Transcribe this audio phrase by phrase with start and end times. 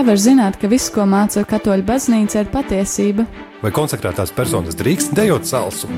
[0.00, 3.26] Kā var zināt, ka viss, ko māca katoļu baznīca, ir patiesība?
[3.60, 5.90] Vai konsekrētās personas drīkst dejot salsu?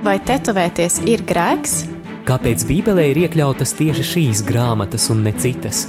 [0.00, 1.74] Vai tetovēties ir grēks?
[2.24, 5.82] Kāpēc Bībelē ir iekļautas tieši šīs grāmatas un ne citas?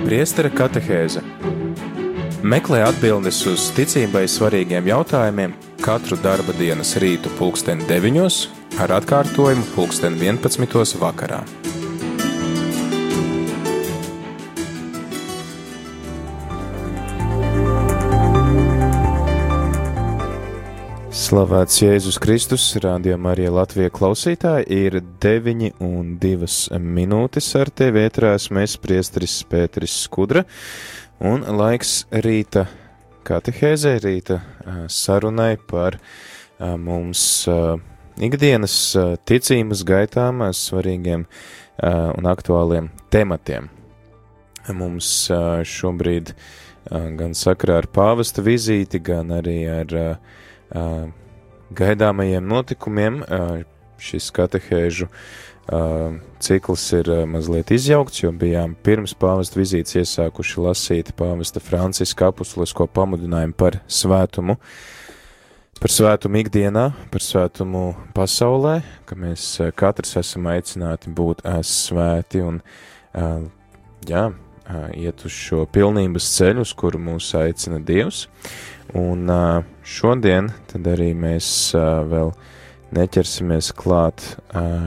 [0.00, 1.22] Priestera katehēze
[2.42, 10.18] Meklē atbildes uz ticībai svarīgiem jautājumiem katru darba dienas rītu pulksten 9 ar atkārtojumu pulksten
[10.18, 11.44] 11 vakarā.
[21.24, 28.50] Slavēts Jēzus Kristus, rādījumā arī Latvijas klausītāji, ir 9 un 2 minūtes ar tevi ētrās
[28.52, 30.42] mēs priestris Pēteris Skudra,
[31.24, 32.66] un laiks rīta
[33.24, 34.42] katehēzē, rīta
[34.92, 35.96] sarunai par
[36.60, 37.24] mums
[38.20, 38.76] ikdienas
[39.24, 41.24] ticības gaitām svarīgiem
[41.88, 43.72] un aktuāliem tematiem.
[44.76, 45.16] Mums
[45.72, 46.36] šobrīd
[46.92, 50.00] gan sakarā ar pāvesta vizīti, gan arī ar
[51.74, 53.20] gaidāmajiem notikumiem.
[54.04, 55.08] Šis katehēžu
[56.44, 63.56] cikls ir mazliet izjaukts, jo bijām pirms pāvesta vizītes iesākuši lasīt pāvesta Franciska apustulisko pamudinājumu
[63.56, 64.58] par svētumu,
[65.80, 67.84] par svētumu ikdienā, par svētumu
[68.16, 69.46] pasaulē, ka mēs
[69.78, 72.60] katrs esam aicināti būt svēti un,
[74.04, 74.26] jā,
[74.92, 78.26] iet uz šo pilnības ceļu, uz kuru mūs aicina Dievs.
[78.94, 79.26] Un
[79.82, 82.30] šodien tad arī mēs vēl
[82.94, 84.22] neķersimies klāt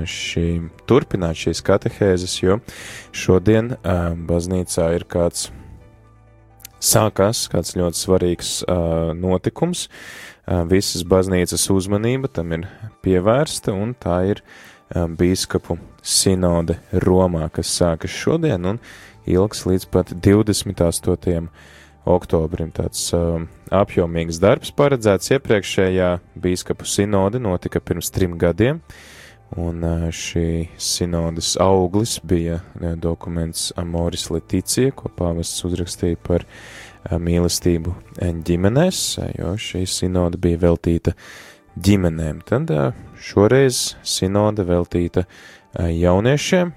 [0.07, 2.59] šīm, turpināt šīs katehēzes, jo
[3.11, 3.73] šodien
[4.29, 5.49] baznīcā ir kāds
[6.79, 8.53] sākās kāds ļoti svarīgs
[9.17, 9.87] notikums.
[10.71, 12.67] Visas baznīcas uzmanība tam ir
[13.03, 14.43] pievērsta, un tā ir
[14.93, 18.79] bīskapu sinode Romā, kas sākas šodien un
[19.27, 21.49] ilgs līdz pat 28
[22.07, 25.33] oktobrim tāds uh, apjomīgs darbs paredzēts.
[25.35, 28.79] Iepriekšējā bīskapu sinode notika pirms trim gadiem,
[29.59, 37.17] un uh, šī sinodes auglis bija uh, dokuments Amoris Leticija, ko pāvests uzrakstīja par uh,
[37.19, 37.93] mīlestību
[38.47, 39.03] ģimenēs,
[39.37, 41.13] jo šī sinode bija veltīta
[41.77, 42.41] ģimenēm.
[42.47, 45.47] Tad uh, šoreiz sinode veltīta uh,
[45.77, 46.73] jauniešiem,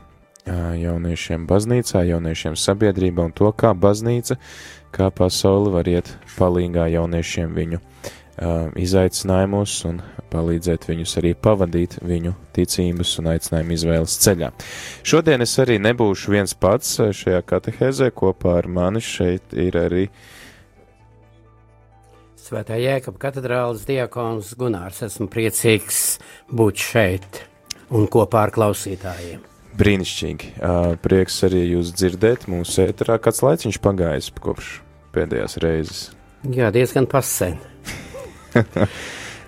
[0.51, 4.39] jauniešiem baznīcā, jauniešiem sabiedrībā un to, kā baznīca
[4.95, 12.34] kā pasauli var iet palīgā jauniešiem viņu uh, izaicinājumos un palīdzēt viņus arī pavadīt viņu
[12.56, 14.51] ticības un aicinājumu izvēles ceļā.
[15.06, 20.06] Šodien es arī nebūšu viens pats šajā katehēzē, kopā ar mani šeit ir arī
[22.51, 25.05] Svētā Jēkab katedrāles diakons Gunārs.
[25.07, 26.19] Esmu priecīgs
[26.51, 27.45] būt šeit
[27.95, 29.50] un kopā ar klausītājiem.
[29.81, 30.53] Brīnišķīgi.
[30.61, 33.19] Uh, prieks arī jūs dzirdēt mūsu ēterā.
[33.23, 34.75] Kāds laiks viņš pagājis kopš
[35.15, 36.03] pēdējās reizes?
[36.53, 37.59] Jā, diezgan pasen.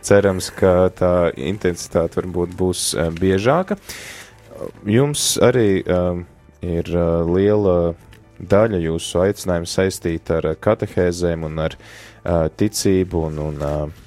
[0.06, 2.87] Cerams, ka tā intensitāte varbūt būs
[3.21, 3.76] biežāka.
[4.88, 6.25] Jums arī um,
[6.65, 6.88] ir
[7.28, 7.94] liela
[8.42, 14.03] daļa jūsu aicinājumu saistīta ar katehēzēm un ar uh, ticību un, un uh,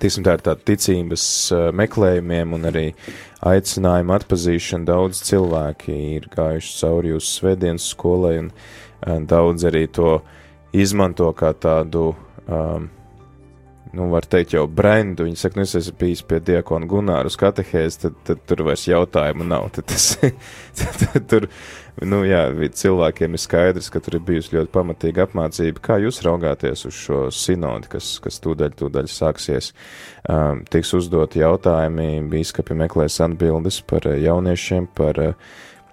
[0.00, 2.86] tiksim, tā ir tāda ticības uh, meklējumiem un arī
[3.46, 4.88] aicinājumu atpazīšanu.
[4.88, 10.18] Daudz cilvēki ir gājuši cauri jūsu svētdienas skolai un uh, daudz arī to
[10.76, 12.10] izmanto kā tādu
[12.46, 12.90] um,
[13.96, 15.26] nu, var teikt, jau brendu.
[15.26, 18.86] Viņi saka, nu, es esmu bijis pie diakona Gunāra uz katehēzi, tad, tad tur vairs
[18.88, 19.70] jautājumu nav.
[19.76, 20.08] Tad tas,
[20.78, 21.48] tad, tad tur,
[22.04, 22.42] nu, jā,
[22.76, 25.82] cilvēkiem ir skaidrs, ka tur ir bijusi ļoti pamatīga apmācība.
[25.84, 29.72] Kā jūs raugāties uz šo sinodi, kas, kas tūdaļ, tūdaļ sāksies?
[30.28, 35.22] Um, tiks uzdot jautājumi, bīskapi meklēs atbildes par jauniešiem, par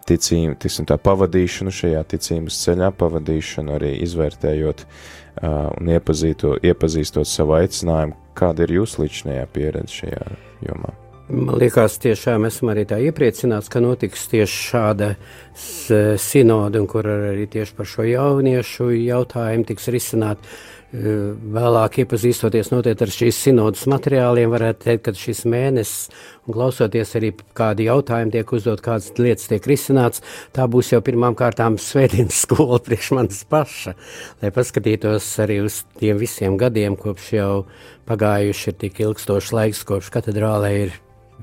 [0.10, 7.58] ticību, tiksim tā, pavadīšanu šajā ticības ceļā, pavadīšanu arī izvērtējot uh, un iepazīto, iepazīstot savu
[7.62, 10.28] aicinājumu, kāda ir jūsu līdzinājā pieredze šajā
[10.68, 10.98] jomā.
[11.32, 15.14] Man liekas, tiešām esmu arī tā iepriecināts, ka notiks tieši šāda
[16.20, 20.50] sinode, kur arī tieši par šo jauniešu jautājumu tiks risināt.
[20.94, 26.12] Vēlāk iepazīstoties noteikti ar šīs sinodas materiāliem, varētu teikt, ka šis mēnesis,
[26.44, 30.22] un klausoties arī kādi jautājumi tiek uzdot, kādas lietas tiek risināts,
[30.54, 33.96] tā būs jau pirmām kārtām svētdienas skola priekš manis paša,
[34.44, 37.50] lai paskatītos arī uz tiem visiem gadiem, kopš jau
[38.12, 40.94] pagājuši ir tik ilgstošs laiks, kopš katedrālē ir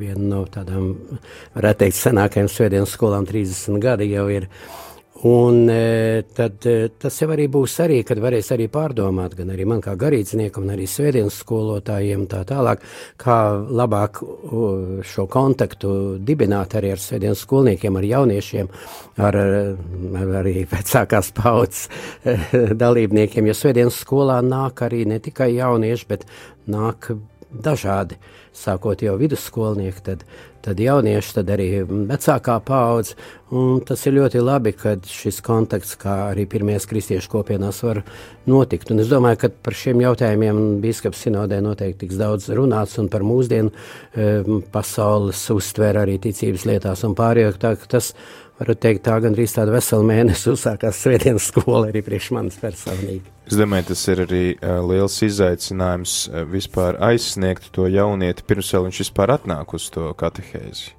[0.01, 0.93] viena no tādām,
[1.57, 4.49] varētu teikt, senākajām svētdienas skolām 30 gadi jau ir.
[5.23, 9.67] Un e, tad e, tas jau arī būs arī, kad varēs arī pārdomāt, gan arī
[9.69, 12.81] man kā garīdzniekam, gan arī svētdienas skolotājiem tā tālāk,
[13.21, 13.37] kā
[13.69, 14.23] labāk
[15.05, 15.93] šo kontaktu
[16.25, 18.71] dibināt arī ar svētdienas skolniekiem, ar jauniešiem,
[19.21, 19.39] ar,
[20.23, 21.91] ar arī vecākās paudzes
[22.25, 22.39] e,
[22.81, 26.25] dalībniekiem, jo svētdienas skolā nāk arī ne tikai jaunieši, bet
[26.71, 27.13] nāk
[27.51, 28.17] dažādi,
[28.57, 30.25] sākot jau vidusskolnieki, tad,
[30.65, 33.17] tad jaunieši, tad arī vecākā paudze.
[33.87, 38.03] Tas ir ļoti labi, ka šis kontakts, kā arī pirmajās kristiešu kopienās, var
[38.51, 38.93] notikt.
[38.95, 43.27] Un es domāju, ka par šiem jautājumiem Bīskaps sinodē noteikti tiks daudz runāts un par
[43.27, 47.57] mūsdienu e, pasaules uztver arī ticības lietās un pārējo.
[47.61, 48.13] Tā, tas
[48.61, 53.25] varu teikt, tā gandrīz tāda vesela mēneša uzsākās svētdienas skola arī priekš manis personīgi.
[53.49, 58.89] Es domāju, tas ir arī uh, liels izaicinājums uh, vispār aizsniegt to jaunieti, pirms vēl
[58.91, 60.93] viņš vispār atnāk uz to katehēzi.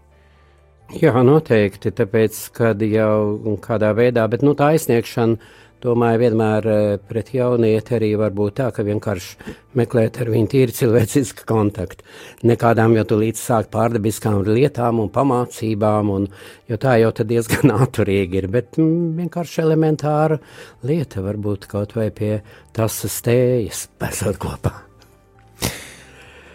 [1.00, 5.38] Jā, noteikti, tāpēc, kad jau kādā veidā, bet nu, tā aizsniegšana
[5.84, 10.76] domāju, vienmēr eh, pret jaunieti arī var būt tā, ka vienkārši meklēt ar viņu tīri
[10.78, 12.06] cilvēcisku kontaktu.
[12.48, 16.30] Nekādām jau līdz sākt pārdabiskām lietām un pamācībām, un,
[16.70, 20.42] jo tā jau diezgan atturīgi ir, bet mm, vienkārši elementāra
[20.88, 22.38] lieta varbūt kaut vai pie
[22.76, 24.91] tas stējas, esot kopā.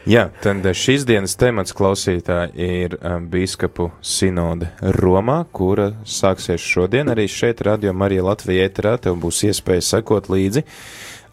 [0.06, 7.11] Jā, tad šīs dienas temats klausītāji ir um, bīskapu sinode Romā, kura sāksies šodien.
[7.11, 10.62] Arī šeit Radio Marija Latvija ēterā tev būs iespēja sekot līdzi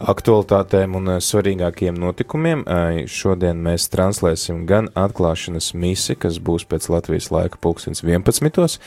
[0.02, 2.66] aktualitātēm un uh, svarīgākiem notikumiem.
[2.66, 8.82] Uh, šodien mēs translēsim gan atklāšanas misi, kas būs pēc Latvijas laika pulkstens 11,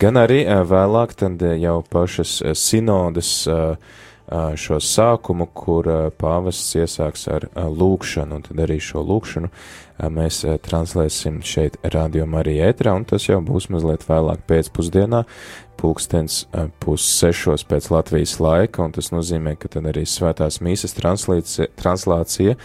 [0.00, 3.76] gan arī uh, vēlāk tad jau pašas sinodes uh,
[4.28, 5.86] šo sākumu, kur
[6.20, 9.48] pāvests iesāks ar lūkšanu, un tad arī šo lūkšanu
[10.12, 15.24] mēs translēsim šeit rādījumā arī ētrā, un tas jau būs mazliet vēlāk pēcpusdienā,
[15.78, 16.42] pulkstens
[16.82, 22.56] pussešos pēc Latvijas laika, un tas nozīmē, ka tad arī svētās mīsas translācija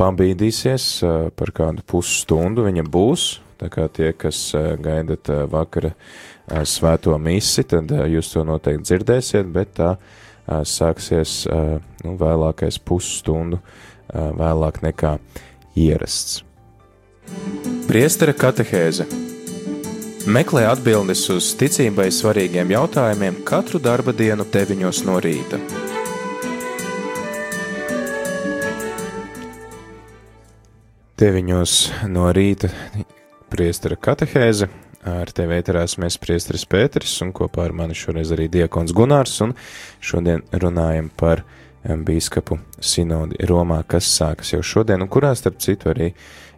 [0.00, 0.90] pabīdīsies
[1.36, 3.28] par kādu pusstundu, viņa būs,
[3.60, 4.46] tā kā tie, kas
[4.82, 5.92] gaidat vakara
[6.68, 9.96] svēto misi, tad jūs to noteikti dzirdēsiet, bet tā
[10.46, 13.60] sāksies nu, vēlākais pusstundu
[14.12, 15.16] vēlāk nekā
[15.76, 16.42] ierasts.
[17.88, 19.06] Priestera katehēze
[20.24, 25.58] Meklē atbildes uz ticībai svarīgiem jautājumiem katru darba dienu, 9 no rīta.
[31.20, 31.74] Deviņos
[32.08, 32.72] no rīta
[33.52, 34.70] priestera katehēze
[35.04, 39.52] Ar tevi ēterās mēs priestris Pēteris un kopā ar mani šoreiz arī diekons Gunārs un
[40.00, 41.42] šodien runājam par
[41.84, 46.14] bīskapu sinodi Romā, kas sākas jau šodien un kurā starp citu arī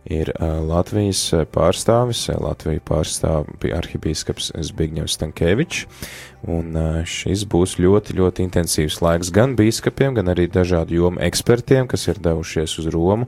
[0.07, 6.05] ir Latvijas pārstāvis, Latviju pārstāv arhibīskaps Zbigņevs Stankēvičs,
[6.47, 6.79] un
[7.11, 12.23] šis būs ļoti, ļoti intensīvs laiks gan bīskapiem, gan arī dažādu jomu ekspertiem, kas ir
[12.23, 13.27] devušies uz Romu.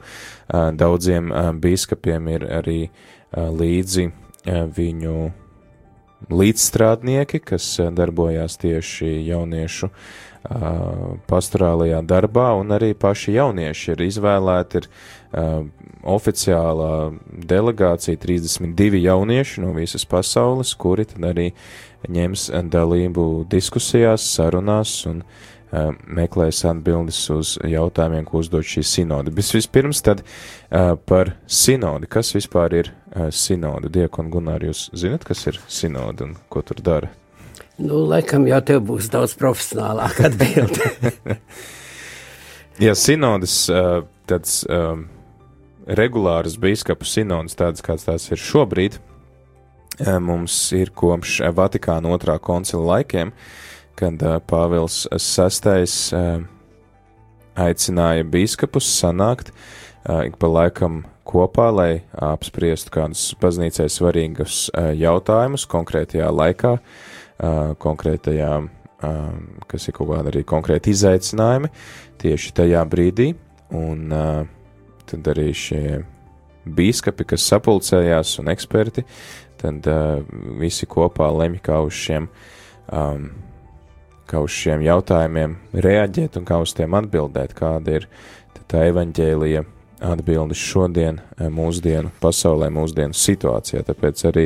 [0.54, 2.80] Daudziem bīskapiem ir arī
[3.34, 4.12] līdzi
[4.48, 5.16] viņu
[6.34, 9.90] līdzstrādnieki, kas darbojās tieši jauniešu
[11.28, 14.88] pastorālajā darbā, un arī paši jaunieši ir izvēlēti, ir
[16.08, 16.92] oficiālā
[17.52, 21.50] delegācija 32 jaunieši no visas pasaules, kuri tad arī
[22.08, 29.28] ņems dalību diskusijās, sarunās un uh, Uh, meklēs atbildes uz jautājumiem, ko uzdod šī sinode.
[29.36, 32.08] Bet vispirms tad uh, par sinodi.
[32.08, 33.90] Kas vispār ir uh, sinode?
[33.92, 37.10] Diekon Gunār, jūs zinat, kas ir sinode un ko tur dara?
[37.78, 41.12] Nu, laikam jau tev būs daudz profesionālāk atbildi.
[42.86, 45.06] ja sinodas, uh, tāds um,
[45.86, 48.98] regulāras bīskapu sinodas, tādas kāds tās ir šobrīd,
[50.22, 53.32] mums ir kopš Vatikāna otrā koncila laikiem,
[53.98, 56.46] kad Pāvils VI
[57.58, 59.50] aicināja biskupus sanākt
[60.08, 66.76] ik pa laikam kopā, lai apspriestu kādus baznīcai svarīgus jautājumus konkrētajā laikā,
[67.82, 68.52] konkrētajā,
[69.68, 71.70] kas ir kaut kāda arī konkrēti izaicinājumi
[72.22, 73.32] tieši tajā brīdī,
[73.76, 74.08] un
[75.08, 76.00] tad arī šie
[76.68, 79.04] bīskapi, kas sapulcējās un eksperti,
[79.60, 79.86] tad
[80.60, 82.28] visi kopā lemj kā uz šiem
[82.92, 83.28] um,
[84.28, 88.08] kā uz šiem jautājumiem reaģēt un kā uz tiem atbildēt, kāda ir
[88.68, 89.64] tā evaņģēlija
[90.00, 93.82] atbildes šodien, eh, mūsdienu pasaulē, mūsdienu situācijā.
[93.88, 94.44] Tāpēc arī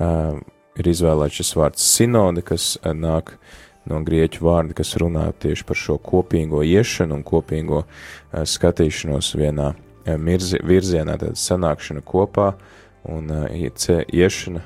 [0.00, 0.38] uh,
[0.76, 3.36] ir izvēlēts šis vārds sinode, kas uh, nāk
[3.86, 9.72] no grieķu vārda, kas runā tieši par šo kopīgo iešanu un kopīgo uh, skatīšanos vienā
[9.72, 12.52] uh, mirzi, virzienā, tāda sanākšana kopā
[13.10, 14.62] un uh, iešana,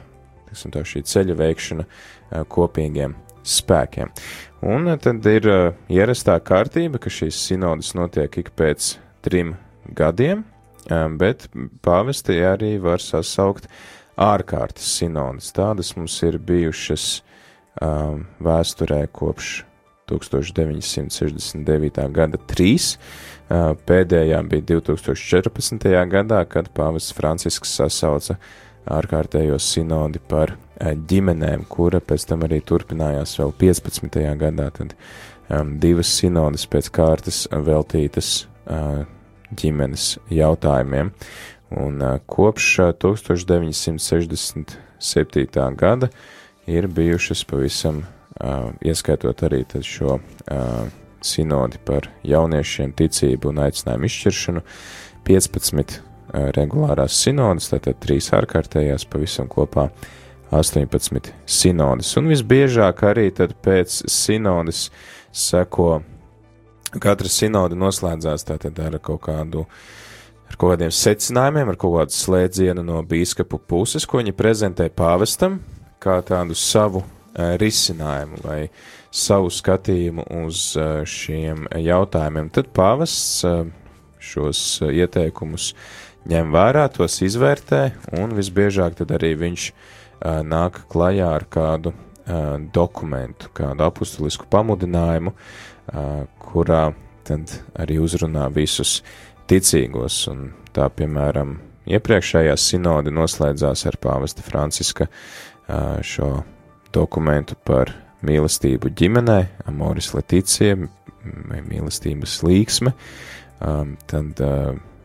[0.51, 4.13] tā šī ceļa veikšana uh, kopīgiem spēkiem.
[4.61, 5.47] Un tad ir
[5.89, 9.70] ierastā kārtība, ka šīs sinodas notiek ik pēc trim gadiem,
[11.21, 11.49] bet
[11.85, 13.69] pāvesti arī var sasaukt
[14.21, 15.51] ārkārtas sinodas.
[15.57, 17.23] Tādas mums ir bijušas
[17.81, 19.61] um, vēsturē kopš
[20.11, 22.01] 1969.
[22.15, 22.97] gada trīs.
[23.51, 25.87] Uh, pēdējā bija 2014.
[26.11, 28.37] gadā, kad pāvests Francisks sasauca
[28.91, 34.21] ārkārtējo sinodi par uh, ģimenēm, kura pēc tam arī turpinājās vēl 15.
[34.43, 34.69] gadā.
[34.77, 34.95] Tad
[35.49, 38.35] um, divas sinodas pēc kārtas veltītas
[38.67, 39.03] uh,
[39.57, 41.11] ģimenes jautājumiem.
[41.81, 45.77] Un kopš uh, 1967.
[45.79, 46.09] gada
[46.71, 48.03] ir bijušas pavisam,
[48.85, 50.19] ieskaitot arī šo
[51.21, 54.61] sinodi par jauniešiem ticību un aicinājumu izšķiršanu,
[55.27, 55.81] 15 uh,
[56.57, 59.85] regulārās sinodas, tātad 3 ārkārtējās, pavisam kopā
[60.51, 62.11] 18 sinodas.
[62.19, 64.89] Un visbiežāk arī pēc sinodas
[65.31, 66.01] seko
[66.99, 69.63] Katra sinoda noslēdzās tātad ar kaut kādu,
[70.51, 75.61] ar kaut kādiem secinājumiem, ar kaut kādu slēdzienu no bīskapu puses, ko viņi prezentē pāvestam,
[76.03, 78.59] kā tādu savu uh, risinājumu vai
[79.15, 82.51] savu skatījumu uz uh, šiem jautājumiem.
[82.59, 83.63] Tad pāvests uh,
[84.19, 85.71] šos ieteikumus
[86.31, 87.85] ņem vērā, tos izvērtē,
[88.19, 89.73] un visbiežāk tad arī viņš
[90.45, 91.95] nāk klajā ar kādu
[92.77, 95.70] dokumentu, kādu apustulisku pamudinājumu, uh,
[96.51, 96.85] kurā
[97.27, 99.01] tad arī uzrunā visus
[99.51, 101.59] ticīgos, un tā, piemēram,
[101.91, 105.09] iepriekšējā sinode noslēdzās ar pāvesta Franciska
[106.07, 106.31] šo
[106.95, 107.93] dokumentu par
[108.27, 109.39] mīlestību ģimenē,
[109.71, 110.77] Amoris Leticija,
[111.71, 112.93] mīlestības līksme,
[114.11, 114.43] tad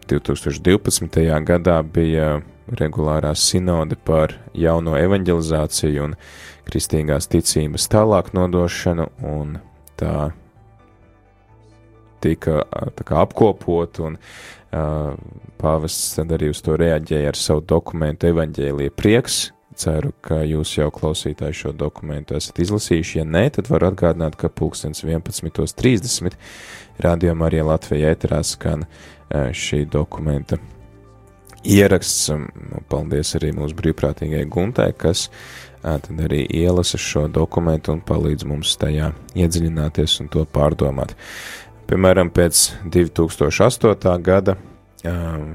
[0.10, 1.26] 2012.
[1.46, 6.16] gadā bija regulārā sinode par jauno evanģelizāciju un
[6.66, 9.60] kristīgās ticības tālāk nodošanu, un
[10.00, 10.32] tā
[12.24, 12.62] tika
[13.02, 15.16] kā, apkopot, un uh,
[15.62, 19.44] pāvests tad arī uz to reaģēja ar savu dokumentu evaņģēlija prieks.
[19.76, 23.18] Ceru, ka jūs jau klausītāji šo dokumentu esat izlasījuši.
[23.20, 26.38] Ja nē, tad varu atgādināt, ka pulkstens 11.30
[27.04, 30.62] rādījumā arī Latvijā ēterā skan uh, šī dokumenta
[31.66, 32.32] ieraksts.
[32.92, 35.28] Paldies arī mūsu brīvprātīgai Guntai, kas
[35.86, 41.14] tad arī ielasa šo dokumentu un palīdz mums tajā iedziļināties un to pārdomāt.
[41.86, 44.08] Piemēram, pēc 2008.
[44.26, 44.56] gada
[45.06, 45.52] um,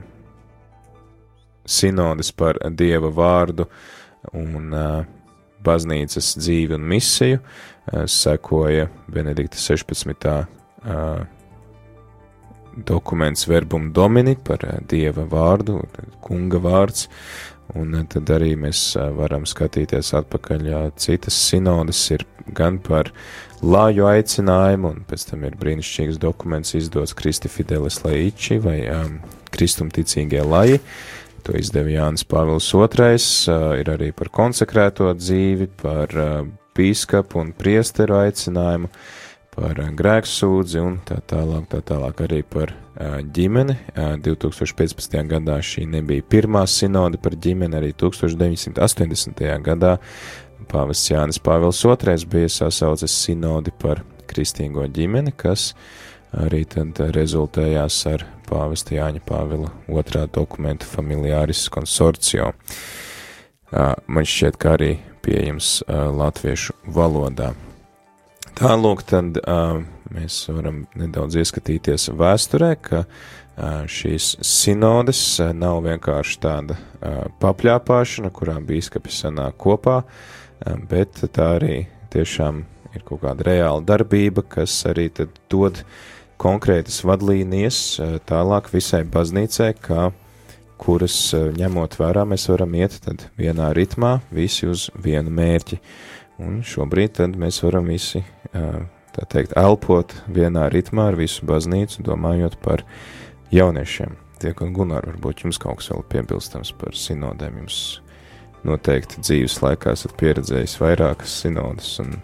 [1.66, 3.66] sinodes par Dieva vārdu
[4.38, 5.00] un uh,
[5.66, 10.30] baznīcas dzīvi un misiju uh, sekoja Benedikta 16.
[10.87, 11.26] Uh,
[12.78, 15.80] dokuments Verbum Domini par uh, Dieva vārdu,
[16.22, 17.08] kunga vārds,
[17.75, 23.10] un uh, tad arī mēs uh, varam skatīties atpakaļ, citas sinodes ir gan par
[23.62, 29.19] lāju aicinājumu, un pēc tam ir brīnišķīgs dokuments izdots Kristi Fidelis Laiči vai um,
[29.55, 30.81] Kristumticīgie laji.
[31.47, 33.17] To izdeva Jānis Pāvils II,
[33.52, 36.45] uh, ir arī par konsekrēto dzīvi, par uh,
[36.76, 38.90] bīskapu un priesteru aicinājumu,
[39.57, 43.76] par uh, grēksūdzi un tā tālāk, tā tālāk arī par uh, ģimeni.
[43.95, 45.19] Uh, 2015.
[45.33, 49.45] gadā šī nebija pirmā sinode par ģimeni, arī 1980.
[49.64, 49.99] gadā
[50.69, 55.73] Pāvests Jānis Pāvils II bija sasaucis sinodi par kristīgo ģimeni, kas
[56.37, 62.52] arī tad rezultējās ar pāvesta Jāņa Pāvila otrā dokumentu familiāris konsorcio.
[63.71, 67.52] Man šķiet, ka arī pieejams latviešu valodā.
[68.59, 69.38] Tālūk, tad
[70.11, 73.05] mēs varam nedaudz ieskatīties vēsturē, ka
[73.90, 75.23] šīs sinodes
[75.55, 76.79] nav vienkārši tāda
[77.43, 80.00] papļāpāšana, kurā bīskapi sanāk kopā,
[80.90, 81.76] bet tā arī
[82.12, 82.64] tiešām
[82.97, 85.09] ir kaut kāda reāla darbība, kas arī
[85.50, 85.83] dod
[86.40, 90.11] konkrētas vadlīnijas tālāk visai baznīcai, kā
[90.81, 95.81] kuras ņemot vērā mēs varam iet tad vienā ritmā, visi uz vienu mērķi.
[96.40, 102.57] Un šobrīd tad mēs varam visi, tā teikt, elpot vienā ritmā ar visu baznīcu, domājot
[102.64, 102.87] par
[103.52, 104.17] jauniešiem.
[104.40, 108.00] Tiek un Gunār, varbūt jums kaut kas vēl piebilstams par sinodēm, jums
[108.67, 112.19] noteikti dzīves laikā esat pieredzējis vairākas sinodas un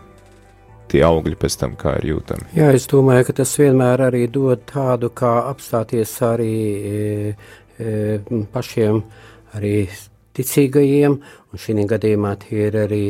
[0.90, 2.50] tie augļi pēc tam kā ir jūtami.
[2.57, 6.99] Jā, es domāju, ka tas vienmēr arī dod tādu kā apstāties arī e,
[7.78, 7.95] e,
[8.52, 9.00] pašiem
[9.57, 9.78] arī
[10.37, 13.05] ticīgajiem, un šī gadījumā tie ir arī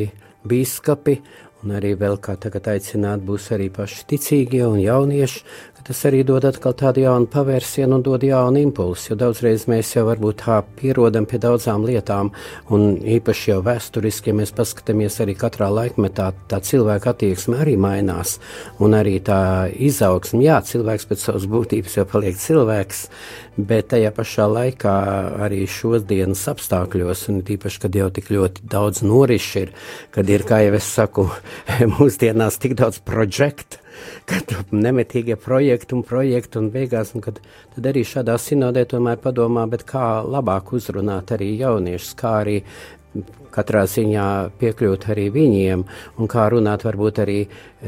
[0.47, 1.17] bīskapi,
[1.65, 5.43] un arī vēl kā tagad aicināt būs arī paši ticīgie un jaunieši,
[5.87, 10.03] tas arī dod atkal tādu jaunu pavērsienu un dod jaunu impulsu, jo daudzreiz mēs jau
[10.09, 12.33] varbūt tā pierodam pie daudzām lietām,
[12.75, 18.37] un īpaši jau vēsturiski, ja mēs paskatāmies arī katrā laikmetā, tā cilvēka attieksme arī mainās,
[18.83, 19.41] un arī tā
[19.71, 23.07] izaugsme, jā, cilvēks pēc savas būtības jau paliek cilvēks,
[23.57, 24.97] bet tajā pašā laikā
[25.47, 29.75] arī šos dienas apstākļos, un tīpaši, kad jau tik ļoti daudz noriši ir,
[30.11, 31.31] kad ir, kā jau es saku,
[31.97, 33.86] mūsdienās tik daudz projektu,
[34.29, 37.41] kad nemetīgie projekti un projekti un beigās, un kad
[37.75, 42.61] tad arī šādā sinodē tomēr padomā, bet kā labāk uzrunāt arī jauniešus, kā arī
[43.57, 44.27] katrā ziņā
[44.61, 45.87] piekļūt arī viņiem.
[46.21, 47.41] Un kā runāt varbūt arī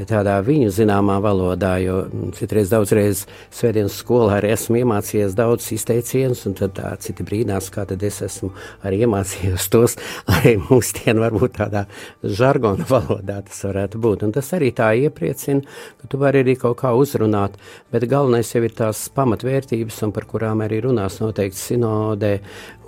[0.09, 2.03] tādā viņu zināmā valodā, jo
[2.37, 7.87] citreiz daudzreiz svētdienas skolā arī esmu iemācījies daudz izteicienus, un tad tā citi brīnās, kā
[7.89, 8.51] tad es esmu
[8.87, 9.97] arī iemācījies tos,
[10.37, 11.87] arī mūsdien varbūt tādā
[12.23, 15.65] žargona valodā tas varētu būt, un tas arī tā iepriecina,
[16.01, 17.57] ka tu vari arī kaut kā uzrunāt,
[17.93, 22.35] bet galvenais jau ir tās pamatvērtības, un par kurām arī runās noteikti sinodē,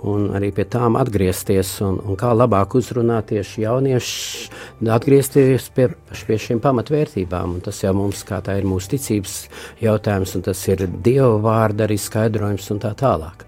[0.07, 4.49] un arī pie tām atgriezties, un, un kā labāk uzrunāt tieši jauniešus,
[4.95, 5.89] atgriezties pie,
[6.27, 7.57] pie šīm pamatvērtībām.
[7.57, 9.37] Un tas jau mums, kā tā ir mūsu ticības
[9.83, 13.45] jautājums, un tas ir Dieva vārda arī skaidrojums un tā tālāk.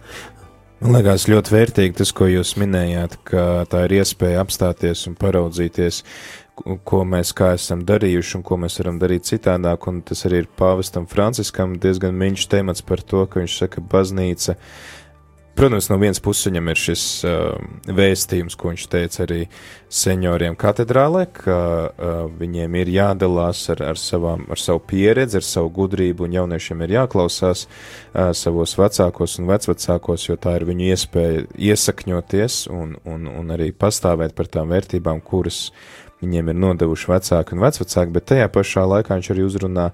[0.84, 6.02] Man liekas, ļoti vērtīgi tas, ko jūs minējāt, ka tā ir iespēja apstāties un paraudzīties,
[6.84, 9.88] ko mēs kā esam darījuši un ko mēs varam darīt citādāk.
[9.88, 14.58] Un tas arī ir pāvestam Franciskam diezgan miņš temats par to, ka viņš saka, baznīca
[15.54, 19.44] Protams, no vienas puses viņam ir šis uh, vēstījums, ko viņš teica arī
[19.94, 21.58] senioriem katedrālē, ka
[21.94, 26.82] uh, viņiem ir jādalās ar, ar, savām, ar savu pieredzi, ar savu gudrību, un jauniešiem
[26.88, 33.30] ir jāklausās uh, savos vecākos un vecvecākos, jo tā ir viņu iespēja iesakņoties un, un,
[33.30, 35.68] un arī pastāvēt par tām vērtībām, kuras
[36.24, 39.90] viņiem ir nodevuši vecāki un vecvecāki, bet tajā pašā laikā viņš arī uzrunā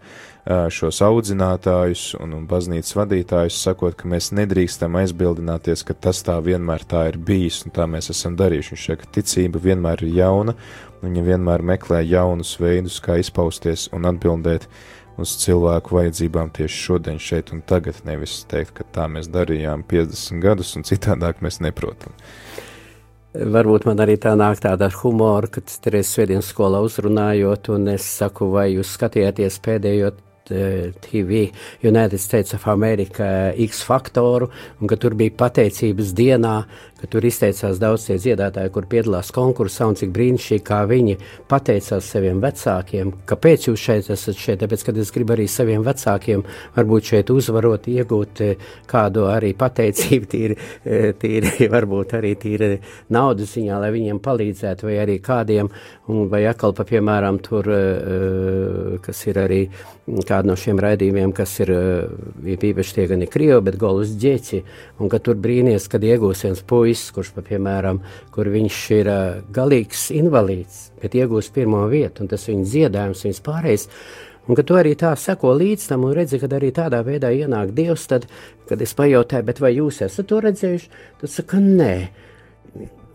[0.74, 6.86] šos audzinātājus un, un baznīcas vadītājus, sakot, ka mēs nedrīkstam aizbildināties, ka tas tā vienmēr
[6.90, 8.74] tā ir bijis un tā mēs esam darījuši.
[8.74, 10.56] Viņš saka, ka ticība vienmēr ir jauna,
[11.00, 14.66] un viņa vienmēr meklē jaunus veidus, kā izpausties un atbildēt
[15.20, 20.42] uz cilvēku vajadzībām tieši šodien, šeit un tagad, nevis teikt, ka tā mēs darījām 50
[20.44, 22.16] gadus un citādāk mēs neprotam.
[23.30, 28.08] Varbūt man arī tā nāk tāda ar humoru, kad reizes svētdienas skolā uzrunājot, un es
[28.18, 31.44] saku, vai jūs skatījāties pēdējo uh, TV
[31.86, 34.50] United States of America X faktoru,
[34.82, 36.56] un ka tur bija pateicības dienā,
[37.00, 41.16] ka tur izteicās daudz tie dziedātāji, kur piedalās konkursā, un cik brīnišķīgi, kā viņi
[41.50, 46.44] pateicās saviem vecākiem, kāpēc jūs šeit esat šeit, tāpēc, kad es gribu arī saviem vecākiem
[46.76, 52.72] varbūt šeit uzvarot, iegūt eh, kādu arī pateicību, tīri, eh, tīri varbūt arī tīri
[53.16, 55.72] naudas ziņā, lai viņiem palīdzētu, vai arī kādiem,
[56.30, 57.68] vai atkal pa piemēram tur,
[59.04, 59.60] kas ir arī
[60.26, 61.72] kādu no šiem raidījumiem, kas ir
[62.50, 64.62] īpaši tie gan ir Krievi, bet Golus ģeķi,
[65.00, 68.02] un ka tur brīnies, kad iegūs viens puisis, kurš, pa, piemēram,
[68.34, 69.10] kur viņš ir
[69.56, 73.88] galīgs invalīds, bet iegūs pirmo vietu, un tas viņa dziedājums, viņas pārējais,
[74.48, 77.74] un ka tu arī tā seko līdz tam un redzi, kad arī tādā veidā ienāk
[77.78, 78.26] Dievs, tad,
[78.70, 81.94] kad es pajautāju, bet vai jūs esat to redzējuši, tad saka, nē.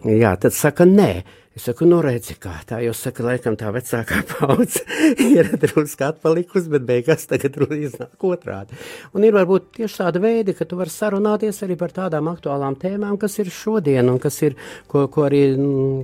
[0.04, 1.10] Jā, tad saka, nē.
[1.54, 4.80] Es saku, nu redzi, kā tā, jo saka, laikam tā vecākā paudze
[5.22, 8.74] ir drusku atpalikusi, bet beigās tagad iznāk otrādi.
[9.14, 13.14] Un ir varbūt tieši tāda veida, ka tu vari sarunāties arī par tādām aktuālām tēmām,
[13.22, 14.58] kas ir šodien un kas ir,
[14.90, 15.44] ko, ko arī,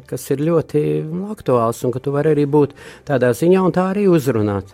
[0.07, 0.85] kas ir ļoti
[1.35, 2.79] aktuāls un ka tu vari arī būt
[3.11, 4.71] tādā ziņā un tā arī uzrunāt.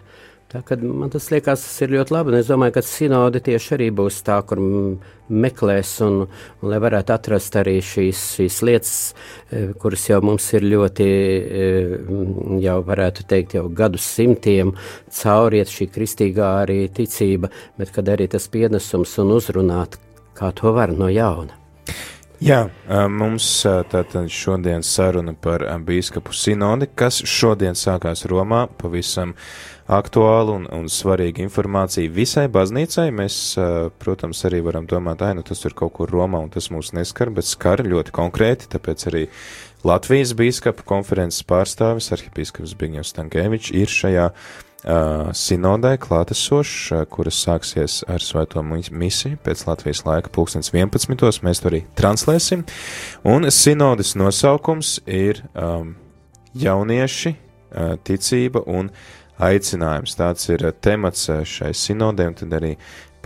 [0.47, 2.37] Tā, man tas liekas, tas ir ļoti labi.
[2.39, 4.61] Es domāju, ka sinode tieši arī būs tā, kur
[5.27, 6.21] meklēs un,
[6.63, 8.95] un lai varētu atrast arī šīs, šīs lietas,
[9.51, 11.67] e, kuras jau mums ir ļoti, e,
[12.63, 14.71] jau varētu teikt, jau gadu simtiem
[15.19, 19.99] cauriet šī kristīgā arī ticība, bet kad arī tas pienesums un uzrunāt,
[20.39, 21.59] kā to var no jauna.
[22.37, 22.67] Jā,
[23.09, 29.33] mums tātad šodien saruna par bīskapu sinodi, kas šodien sākās Romā, pavisam
[29.87, 33.09] aktuāla un, un svarīga informācija visai baznīcai.
[33.15, 33.39] Mēs,
[34.03, 37.31] protams, arī varam domāt, ai, nu tas ir kaut kur Romā un tas mūs neskar,
[37.35, 39.25] bet skar ļoti konkrēti, tāpēc arī
[39.87, 48.01] Latvijas bīskapu konferences pārstāvis, arhibīskaps Bigņevs Stankēvičs, ir šajā uh, sinodē klātesošs, uh, kuras sāksies
[48.11, 51.43] ar svēto misiju pēc Latvijas laika pulkstens 11.
[51.47, 52.65] Mēs to arī translēsim.
[53.29, 55.95] Un sinodes nosaukums ir um,
[56.59, 58.91] jaunieši, uh, ticība un
[59.43, 60.17] aicinājums.
[60.19, 62.77] Tāds ir temats šai sinodē, un tad arī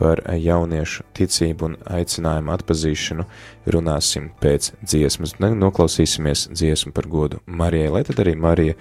[0.00, 3.26] par jauniešu ticību un aicinājumu atpazīšanu
[3.74, 5.34] runāsim pēc dziesmas.
[5.40, 8.78] Noklausīsimies dziesmu par godu Marijai, lai tad arī Marija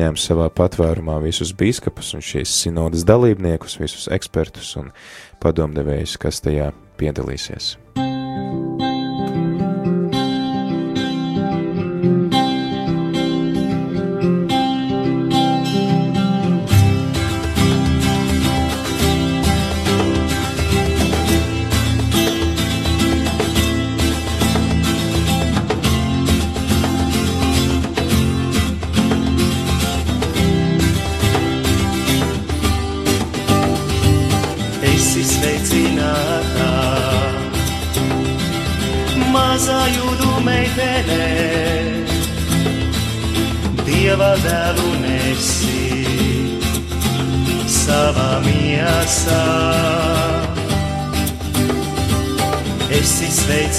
[0.00, 4.88] ņem savā patvērumā visus bīskapus un šīs sinodas dalībniekus, visus ekspertus un
[5.44, 7.74] padomdevējus, kas tajā piedalīsies.
[7.76, 8.11] esi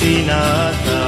[0.03, 0.99] sveicināta,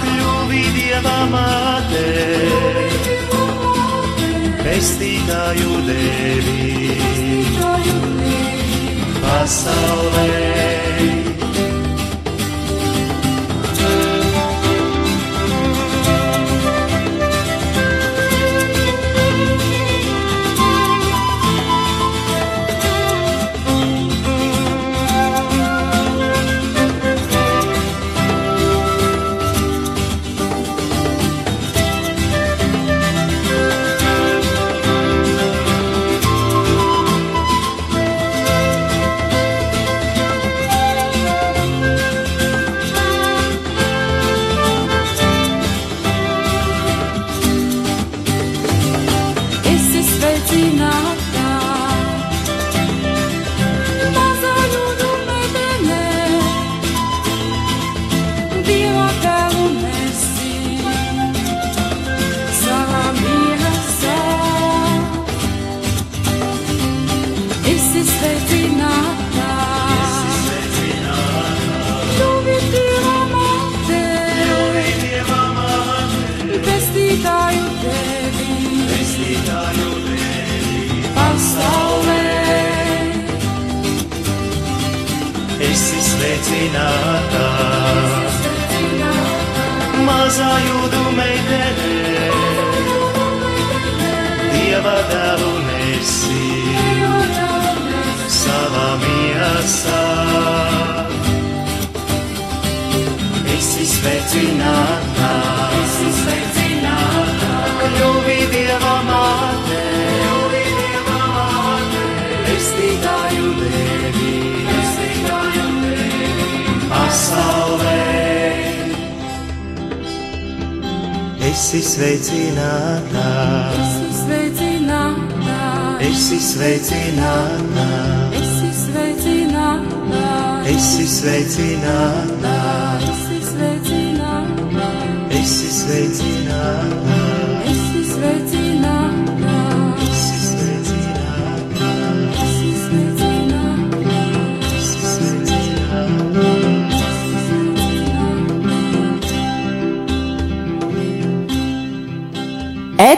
[0.00, 2.04] kļuvi Dieva māte,
[4.64, 6.66] pestītāju devi
[9.20, 10.55] pasaulē.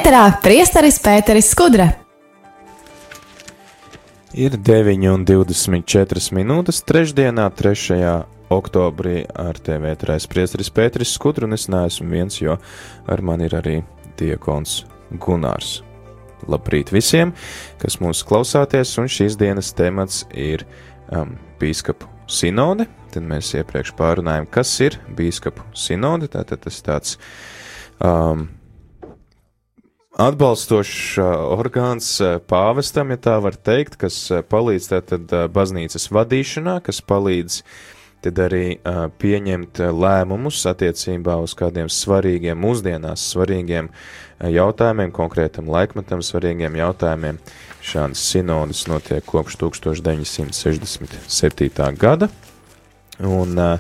[0.09, 1.85] Ēterā priesteris Pēteris Skudra.
[4.33, 7.99] Ir 9,24 minūtes trešdienā, 3.
[8.57, 12.57] oktobrī ar TV trīs priesteris Pēteris Skudru, un es neesmu viens, jo
[13.05, 13.77] ar mani ir arī
[14.17, 14.79] diekons
[15.21, 15.83] Gunārs.
[16.49, 17.37] Labrīt visiem,
[17.77, 20.65] kas mūs klausāties, un šīs dienas temats ir
[21.13, 22.89] um, bīskapu sinode.
[23.13, 26.33] Tad mēs iepriekš pārunājām, kas ir bīskapu sinode.
[26.33, 27.19] Tātad tas tāds
[28.01, 28.49] um,
[30.19, 36.81] atbalstošs uh, orgāns uh, pāvestam, ja tā var teikt, kas uh, palīdz tātad baznīcas vadīšanā,
[36.85, 37.63] kas palīdz
[38.19, 38.83] tad arī
[39.23, 43.87] pieņemt lēmumus attiecībā uz kādiem svarīgiem, mūsdienās svarīgiem
[44.43, 47.39] jautājumiem, konkrētam laikmetam svarīgiem jautājumiem.
[47.79, 51.95] Šādas sinodas notiek kopš 1967.
[51.95, 52.27] gada,
[53.23, 53.79] un uh,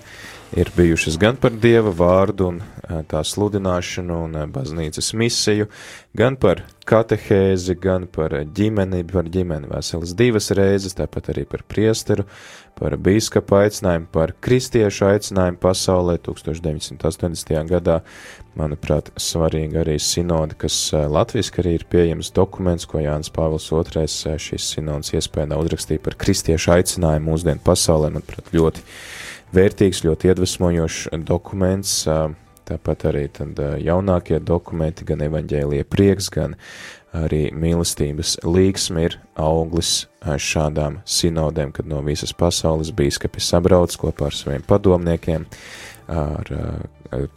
[0.57, 5.69] ir bijušas gan par dieva vārdu un uh, tā sludināšanu un uh, baznīcas misiju,
[6.17, 12.25] gan par katehēzi, gan par ģimeni, par ģimeni veselas divas reizes, tāpat arī par priesteru,
[12.79, 17.55] par bīskapa aicinājumu, par kristiešu aicinājumu pasaulē 1980.
[17.69, 18.01] gadā.
[18.59, 24.73] Manuprāt, svarīgi arī sinodi, kas latviski arī ir pieejams dokuments, ko Jānis Pāvils II šīs
[24.73, 28.11] sinodas iespējā uzrakstīja par kristiešu aicinājumu mūsdienu pasaulē.
[28.17, 28.83] Manuprāt, ļoti
[29.55, 32.03] vērtīgs, ļoti iedvesmojošs dokuments.
[32.69, 36.57] Tāpat arī tad jaunākie dokumenti, gan evaņģēlie prieks, gan
[37.17, 44.37] arī mīlestības līgsmi ir auglis šādām sinodēm, kad no visas pasaules bīskapi sabrauc kopā ar
[44.37, 45.49] saviem padomniekiem,
[46.13, 46.53] ar,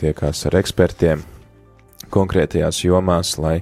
[0.04, 1.24] tiekās ar ekspertiem
[2.12, 3.62] konkrētajās jomās, lai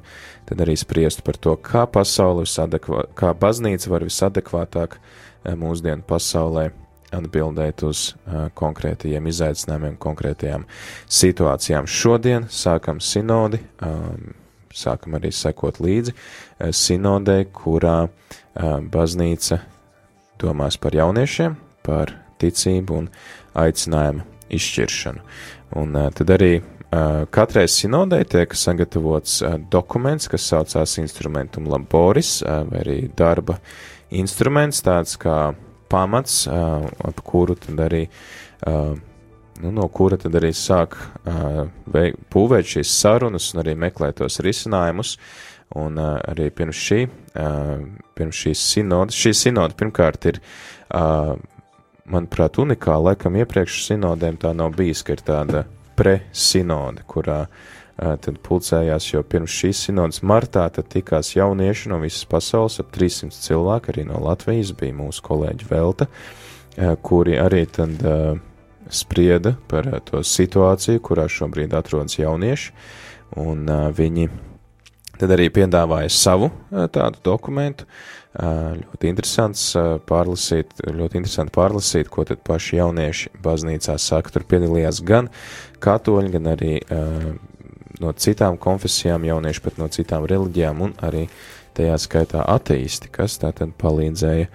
[0.50, 4.98] tad arī spriestu par to, kā pasaule visadekvā, kā baznīca var visadekvātāk
[5.46, 6.72] mūsdienu pasaulē
[7.16, 10.66] atbildēt uz uh, konkrētajiem izaicinājumiem, konkrētajām
[11.10, 11.90] situācijām.
[11.90, 14.34] Šodien sākam sinodi, um,
[14.76, 19.62] sākam arī sekot līdzi uh, sinodē, kurā uh, baznīca
[20.40, 23.08] domās par jauniešiem, par ticību un
[23.60, 25.24] aicinājumu izšķiršanu.
[25.82, 32.40] Un uh, tad arī uh, katrai sinodē tiek sagatavots uh, dokuments, kas saucās instrumentum laboris,
[32.44, 33.60] uh, vai arī darba
[34.10, 35.40] instruments, tāds kā
[35.90, 38.06] pamats, ap kuru tad arī,
[38.66, 45.18] nu, no kura tad arī sāk pūvēt šīs sarunas un arī meklēt tos risinājumus.
[45.78, 47.04] Un arī pirms šī,
[48.18, 50.40] pirms šīs sinodas, šī sinoda pirmkārt ir,
[52.10, 55.62] manuprāt, unikāla, laikam iepriekš sinodēm tā nav bijis, ka ir tāda
[56.00, 60.22] pre-sinode, kurā uh, tad pulcējās jau pirms šīs sinodas.
[60.24, 65.24] Martā, tad tikās jaunieši no visas pasaules, ap 300 cilvēku, arī no Latvijas bija mūsu
[65.26, 66.08] kolēģi Velta,
[67.04, 68.00] kuri arī tad
[68.90, 72.72] sprieda par to situāciju, kurā šobrīd atrodas jaunieši,
[73.44, 74.30] un viņi
[75.20, 77.90] tad arī piedāvāja savu tādu dokumentu,
[78.40, 79.66] ļoti interesants
[80.08, 84.32] pārlasīt, ļoti interesanti pārlasīt, ko tad paši jaunieši baznīcā saka.
[84.32, 85.28] Tur piedalījās gan
[85.84, 86.74] katoļi, gan arī
[88.00, 91.28] no citām konfesijām, jaunieši pat no citām reliģijām un arī
[91.78, 94.48] tajā skaitā ateisti, kas tātad palīdzēja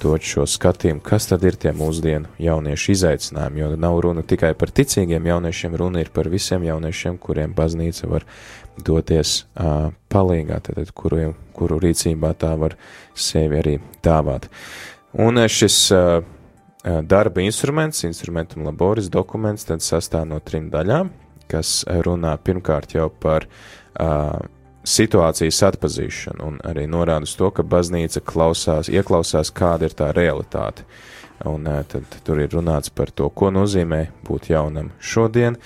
[0.00, 4.72] dot šo skatījumu, kas tad ir tie mūsdienu jauniešu izaicinājumi, jo nav runa tikai par
[4.74, 8.24] ticīgiem jauniešiem, runa ir par visiem jauniešiem, kuriem baznīca var
[8.80, 12.78] doties uh, palīgā, tātad kuru, kuru rīcībā tā var
[13.14, 14.48] sevi arī dāvāt.
[15.18, 16.22] Un šis uh,
[17.04, 21.12] darba instruments, instrumentum laboris dokuments, tad sastāv no trim daļām
[21.50, 24.38] kas runā pirmkārt jau par uh,
[24.88, 30.86] situācijas atpazīšanu un arī norāda uz to, ka baznīca klausās, ieklausās, kāda ir tā realitāte.
[31.48, 35.58] Un uh, tad tur ir runāts par to, ko nozīmē būt jaunam šodien,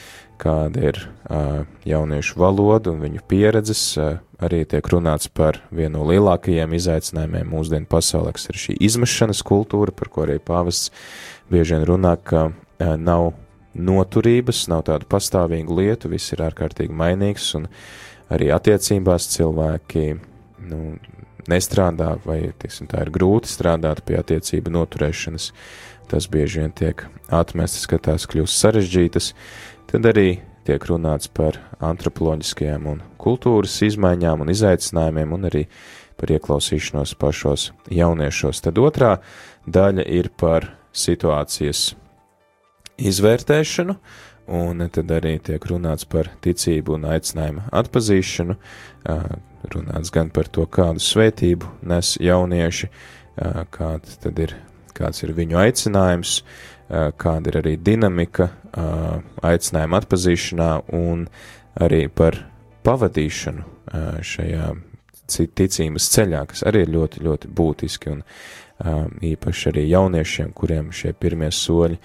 [0.42, 3.86] kāda ir uh, jauniešu valoda un viņu pieredzes.
[3.96, 9.42] Uh, arī tiek runāts par vienu no lielākajiem izaicinājumiem mūsdienu pasaulē, kas ir šī izmešanas
[9.46, 10.90] kultūra, par ko arī pāvests
[11.52, 12.48] bieži vien runā, ka
[12.98, 13.32] nav
[13.74, 17.68] noturības, nav tādu pastāvīgu lietu, viss ir ārkārtīgi mainīgs, un
[18.32, 20.06] arī attiecībās cilvēki
[20.68, 20.82] nu,
[21.50, 25.50] nestrādā, vai tiksim, tā ir grūti strādāt pie attiecību noturēšanas.
[26.12, 29.32] Tas bieži vien tiek atmests, ka tās kļūst sarežģītas.
[29.88, 35.64] Tad arī tiek runāts par antropoloģiskajām un kultūras izmaiņām un izaicinājumiem, un arī
[36.20, 38.62] par ieklausīšanos pašos jauniešos.
[38.66, 39.16] Tad otrā
[39.66, 41.92] daļa ir par situācijas
[43.10, 43.96] izvērtēšanu,
[44.52, 48.56] un tad arī tiek runāts par ticību un aicinājumu atpazīšanu,
[49.72, 52.90] runāts gan par to, kādu svētību nes jaunieši,
[53.74, 54.56] kāds tad ir,
[54.96, 56.40] kāds ir viņu aicinājums,
[57.22, 58.50] kāda ir arī dinamika
[59.46, 61.28] aicinājuma atpazīšanā un
[61.80, 62.42] arī par
[62.84, 63.70] pavadīšanu
[64.26, 64.72] šajā
[65.32, 68.20] ticības ceļā, kas arī ir ļoti, ļoti būtiski un
[69.22, 71.98] īpaši arī jauniešiem, kuriem šie pirmie soļi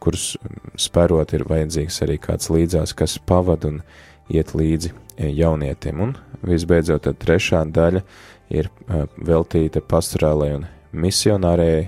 [0.00, 0.36] kurus
[0.80, 3.82] spērot ir vajadzīgs arī kāds līdzās, kas pavad un
[4.32, 6.00] iet līdzi e, jaunietim.
[6.04, 8.02] Un visbeidzot, tad trešā daļa
[8.54, 8.70] ir
[9.28, 11.86] veltīta pastorālai un misionārējai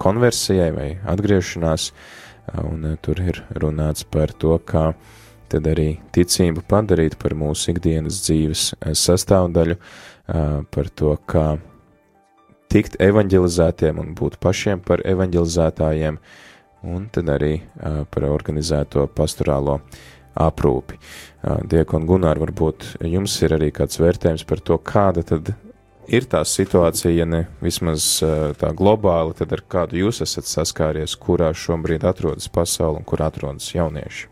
[0.00, 1.90] konversijai vai atgriešanās,
[2.64, 4.92] un tur ir runāts par to, kā
[5.52, 8.70] tad arī ticību padarīt par mūsu ikdienas dzīves
[9.04, 9.76] sastāvdaļu,
[10.72, 11.44] par to, kā
[12.72, 16.53] tikt evanģelizētiem un būt pašiem par evanģelizētājiem, uh,
[16.84, 17.56] un tad arī
[18.12, 19.80] par organizēto pastorālo
[20.34, 20.98] aprūpi.
[21.70, 25.52] Diekon Gunār, varbūt jums ir arī kāds vērtējums par to, kāda tad
[26.10, 28.18] ir tā situācija, ja ne vismaz
[28.60, 33.70] tā globāli, tad ar kādu jūs esat saskāries, kurā šobrīd atrodas pasaule un kur atrodas
[33.74, 34.28] jaunieši.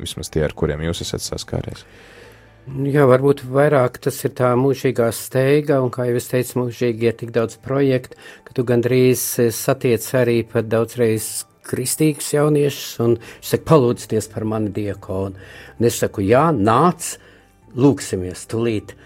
[0.00, 1.84] Vismaz tie, ar kuriem jūs esat saskāries.
[2.70, 7.16] Jā, varbūt vairāk tas ir tā mūžīgā steiga, un kā jau es teicu, mūžīgi ir
[7.18, 9.24] tik daudz projektu, ka tu gandrīz
[9.56, 15.38] satiec arī pat daudzreiz kristīgus jauniešus, un viņš saka, palūdzieties par mani diakonu.
[15.78, 17.14] Un es saku, jā, nāc,
[17.76, 18.96] lūksimies tulīt.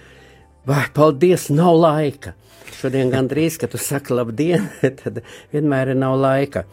[0.69, 2.35] Vai, paldies, nav laika.
[2.75, 4.71] Šodien gandrīz, kad tu saki labdien,
[5.03, 6.65] tad vienmēr nav laika.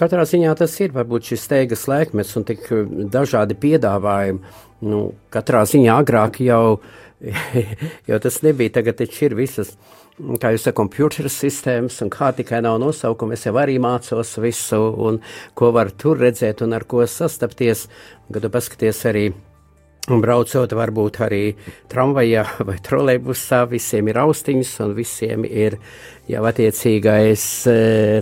[0.00, 2.70] Katrā ziņā tas ir varbūt šis steigas laikmets un tik
[3.12, 4.40] dažādi piedāvājumi
[4.82, 6.80] Nu, katrā ziņā agrāk jau,
[8.10, 8.78] jau tas nebija.
[8.80, 9.76] Tagad taču ir visas,
[10.42, 13.38] kā jūs sakat, computer sistēmas, un kā tikai nav nosaukumi.
[13.38, 15.22] Es jau arī mācos visu, un
[15.58, 17.88] ko var tur redzēt un ar ko sastapties.
[18.32, 19.26] Kad paskaties arī
[20.10, 21.52] Un braucot, varbūt arī
[21.86, 25.76] tramvajā vai trolēļbusā, visiem ir austiņas un visiem ir
[26.26, 27.76] jau attiecīgais e,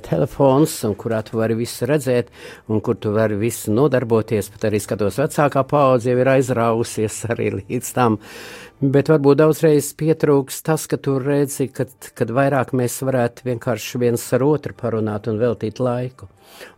[0.05, 2.29] telefons, kurā tu vari visu redzēt,
[2.69, 4.53] un kur tu vari visu nodarboties.
[4.53, 8.21] Pat arī skatos, vecākā paudze jau ir aizrausies arī līdz tam.
[8.81, 14.23] Bet varbūt daudzreiz pietrūks tas, ka tu redzi, kad, kad vairāk mēs varētu vienkārši viens
[14.33, 16.31] ar otru parunāt un veltīt laiku.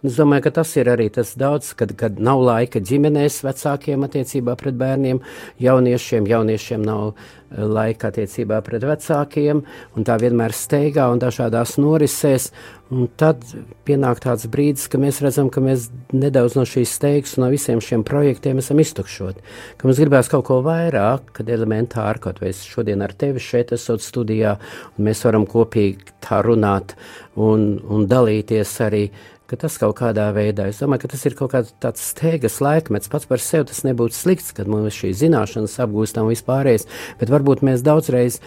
[0.02, 4.02] Un es domāju, ka tas ir arī tas daudz, kad, kad nav laika ģimenēs vecākiem
[4.08, 5.22] attiecībā pret bērniem,
[5.62, 7.14] jauniešiem, jauniešiem nav
[7.56, 9.62] laika attiecībā pret vecākiem,
[9.96, 12.50] un tā vienmēr steigā un dažādās norisēs.
[12.92, 13.40] Un tad
[13.88, 17.80] pienāk tāds brīdis, ka mēs redzam, ka mēs nedaudz no šīs steigas un no visiem
[17.80, 19.40] šiem projektiem esam iztukšoti.
[19.80, 23.72] Ka mums gribēs kaut ko vairāk, kad elementāri, kaut vai es šodien ar tevi šeit
[23.72, 24.58] esot studijā,
[24.98, 26.92] un mēs varam kopīgi tā runāt
[27.40, 29.06] un, un dalīties arī
[29.52, 33.10] ka tas kaut kādā veidā, es domāju, ka tas ir kaut kāds tāds steigas laikmets,
[33.12, 36.88] pats par sevi tas nebūtu slikts, kad mums šī zināšanas apgūstam vispārējais,
[37.20, 38.38] bet varbūt mēs daudzreiz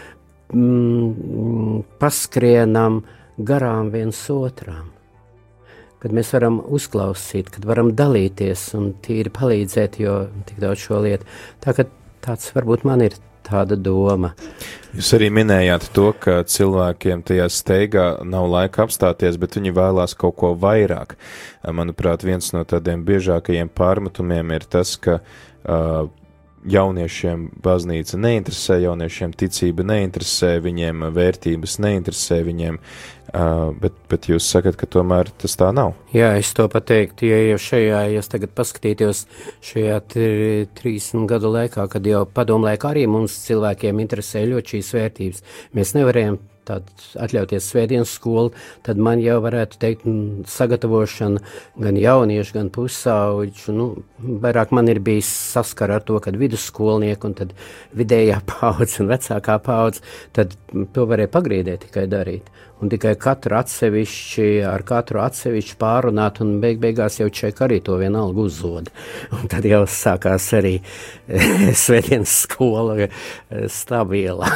[0.50, 3.04] mm, paskrienam
[3.38, 4.89] garām viens otram.
[6.02, 10.18] Kad mēs varam uzklausīt, kad varam dalīties un tīri palīdzēt, jo
[10.50, 11.30] tik daudz šo lietu.
[11.62, 11.78] Tā
[12.26, 14.34] tāds varbūt man ir tāda doma.
[14.96, 20.38] Jūs arī minējāt to, ka cilvēkiem tajā steigā nav laika apstāties, bet viņi vēlās kaut
[20.40, 21.18] ko vairāk.
[21.68, 26.08] Manuprāt, viens no tādiem biežākajiem pārmetumiem ir tas, ka uh,
[26.71, 32.82] jauniešiem baznīca neinteresē, jauniešiem ticība neinteresē, viņiem vērtības neinteresē, viņiem
[33.36, 35.95] Uh, bet, bet jūs sakat, ka tomēr tas tā nav.
[36.15, 39.25] Jā, es to pateiktu, ja jau šajā, ja es tagad paskatītos
[39.65, 45.43] šajā 30 gadu laikā, kad jau padomu laikā arī mums cilvēkiem interesē ļoti šīs vērtības,
[45.75, 46.38] mēs nevarējām
[46.71, 48.54] atļauties svētdienas skolu,
[48.86, 50.06] tad man jau varētu teikt,
[50.49, 51.41] sagatavošana
[51.86, 53.75] gan jauniešu, gan pusauģu.
[53.75, 53.88] Nu,
[54.43, 57.56] vairāk man ir bijis saskara ar to, kad vidusskolnieki un tad
[57.97, 60.56] vidējā paudze un vecākā paudze, tad
[60.95, 66.82] to varēja pagrīdēt tikai darīt un tikai katru atsevišķi, ar katru atsevišķi pārunāt, un beig
[66.84, 68.91] beigās jau ček arī to vienalga uzzoda.
[69.38, 70.75] Un tad jau sākās arī
[71.86, 73.15] svētdienas skola eh,
[73.71, 74.51] stabila.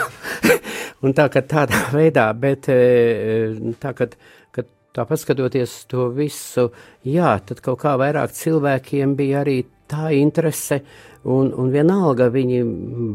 [1.05, 4.09] Un tā, ka tādā veidā, bet eh, tā, ka,
[4.55, 6.69] ka tā paskatoties to visu,
[7.07, 10.83] jā, tad kaut kā vairāk cilvēkiem bija arī tā interese,
[11.25, 12.59] un, un vienalga viņi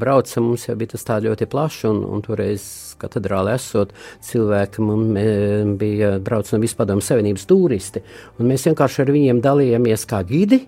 [0.01, 2.65] brauca, mums jau bija tas tā ļoti plaši, un, un toreiz
[3.01, 3.95] katedrāle esot,
[4.27, 8.03] cilvēki mums bija brauc no vispadomu savienības turisti,
[8.39, 10.65] un mēs vienkārši ar viņiem dalījāmies kā gidi,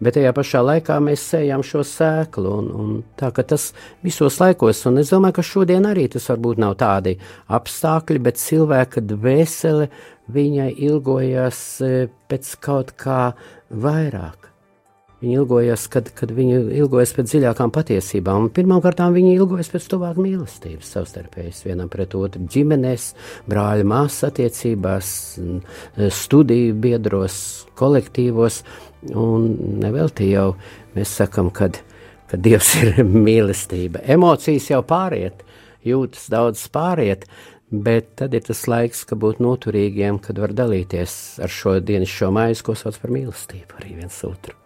[0.00, 3.70] bet tajā pašā laikā mēs sējām šo sēklu, un, un tā, ka tas
[4.04, 7.18] visos laikos, un es domāju, ka šodien arī tas varbūt nav tādi
[7.52, 9.90] apstākļi, bet cilvēka dvēsele
[10.32, 11.92] viņai ilgojas e,
[12.30, 13.32] pēc kaut kā
[13.70, 14.52] vairāk.
[15.22, 18.48] Viņi ilgojas, kad, kad viņi ilgojas pēc dziļākām patiesībām.
[18.56, 23.12] Pirmkārt, viņi ilgojas pēc tuvāk mīlestības, savstarpējas vienam pret otru, ģimenēs,
[23.46, 25.12] brāļa māsas attiecībās,
[26.18, 27.36] studiju biedros,
[27.78, 28.64] kolektīvos.
[29.10, 29.48] Un
[29.82, 30.52] nevelti jau
[30.94, 31.80] mēs sakam, kad,
[32.30, 34.04] kad Dievs ir mīlestība.
[34.14, 35.42] Emocijas jau pāriet,
[35.86, 37.26] jūtas daudz pāriet,
[37.72, 42.30] bet tad ir tas laiks, ka būt noturīgiem, kad var dalīties ar šo dienas šo
[42.34, 44.58] maizi, ko sauc par mīlestību arī viens otru.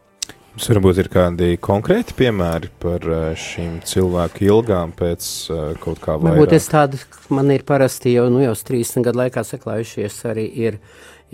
[0.56, 6.14] Jums varbūt ir kādi konkrēti piemēri par eh, šīm cilvēku ilgām pēc uh, kaut kā
[6.16, 6.32] vairāk?
[6.32, 10.78] Varbūt es tādu, man ir parasti jau, nu jau 30 gadu laikā saklājušies arī ir,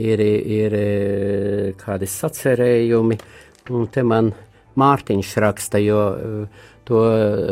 [0.00, 0.76] ir, ir
[1.80, 3.18] kādi sacerējumi,
[3.72, 4.32] un te man
[4.78, 7.02] Mārtiņš raksta, jo uh, to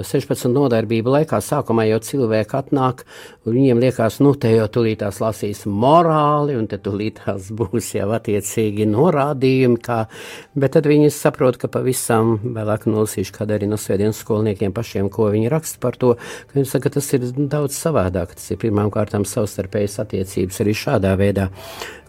[0.07, 3.05] 16 nodarbību laikā sākumā jau cilvēki atnāk,
[3.47, 8.89] un viņiem liekas, nu, te jau tulītās lasīs morāli, un te tulītās būs jau attiecīgi
[8.91, 10.01] norādījumi, kā,
[10.55, 15.31] bet tad viņi saprot, ka pavisam vēlāk nolasīšu, kad arī no svētdienas skolniekiem pašiem, ko
[15.35, 16.17] viņi raksta par to,
[16.51, 20.77] ka viņi saka, ka tas ir daudz savādāk, tas ir pirmām kārtām savstarpējas attiecības arī
[20.77, 21.51] šādā veidā.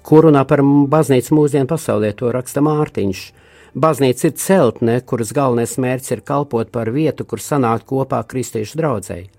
[0.02, 3.28] Ko runā par baznīcu mūsdienu pasaulē, to raksta Mārtiņš
[3.72, 9.30] Baznīca ir celtne, kuras galvenais mērķis ir kalpot par vietu, kur sanākt kopā kristiešu draudzēji.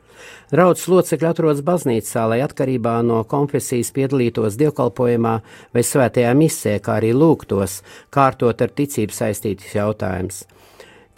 [0.53, 5.35] Draudzes locekļi atrodas baznīcā, lai atkarībā no konfesijas piedalītos dievkalpojumā
[5.75, 7.83] vai svētajā misē, kā arī lūgtos,
[8.15, 10.47] kārtot ar ticību saistītus jautājumus.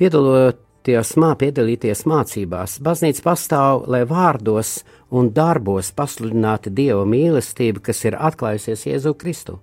[0.00, 4.80] Piedaloties mā, piedalīties mācībās, baznīca pastāv, lai vārdos
[5.14, 9.60] un darbos pasludinātu Dieva mīlestību, kas ir atklājusies Jēzu Kristu.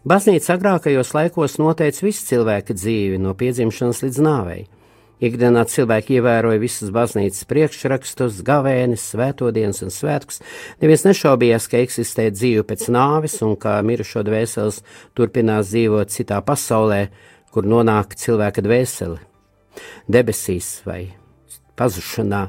[0.00, 4.62] Baznīca agrākajos laikos noteica visu cilvēka dzīvi, no piedzimšanas līdz nāvei.
[5.20, 10.40] Ikdienā cilvēki ievēroja visus baznīcas priekšrakstus, gavēnis, svētdienas un svētkus.
[10.80, 14.80] Neviens nešaubījās, ka eksistē dzīve pēc nāves un ka mirušo dvēseles
[15.12, 17.10] turpinās dzīvot citā pasaulē,
[17.52, 19.20] kur nonāk cilvēka dvēsele.
[20.08, 21.10] Debesīs vai
[21.76, 22.46] pazušanā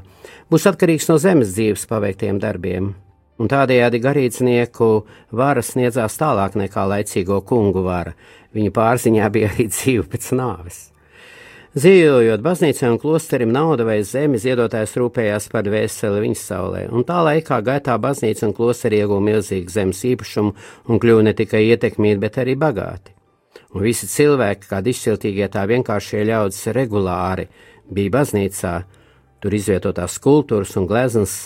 [0.48, 2.94] būs atkarīgs no zemes dzīves paveiktiem darbiem,
[3.42, 4.92] un tādējādi garīdznieku
[5.34, 8.14] vara sniedzās tālāk nekā laicīgo kungu vara.
[8.54, 10.80] Viņu pārziņā bija arī dzīve pēc nāves.
[11.72, 17.22] Dzīvojot baznīcai un klosterim, nauda vai zemi ziedotājs rūpējās par dvēseli viņas saulē, un tā
[17.24, 20.52] laikā gaitā baznīca un klosteri ieguva milzīgu zemes īpašumu
[20.92, 23.16] un kļuva ne tikai ietekmīgi, bet arī bagāti.
[23.72, 27.48] Un visi cilvēki, kādi izciltīgie tā vienkāršie ļaudis, regulāri
[27.88, 28.74] bija baznīcā,
[29.40, 31.38] tur izvietotās skulptūras un gleznas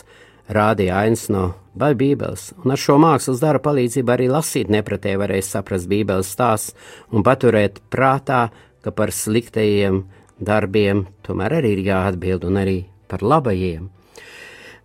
[0.53, 5.45] rādīja ainas no vai bībeles, un ar šo mākslas dara palīdzību arī lasīt nepratē varēja
[5.51, 6.77] saprast bībeles stāsts
[7.13, 8.49] un paturēt prātā,
[8.81, 10.05] ka par sliktajiem
[10.39, 12.79] darbiem tomēr arī ir jāatbild un arī
[13.11, 13.91] par labajiem.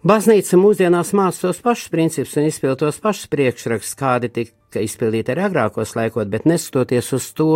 [0.01, 5.45] Baznīca mūsdienās māca tos pašus principus un izpild tos pašus priekšrakstus, kādi tika izpildīti arī
[5.45, 7.51] agrākos laikos, bet neskatoties uz to,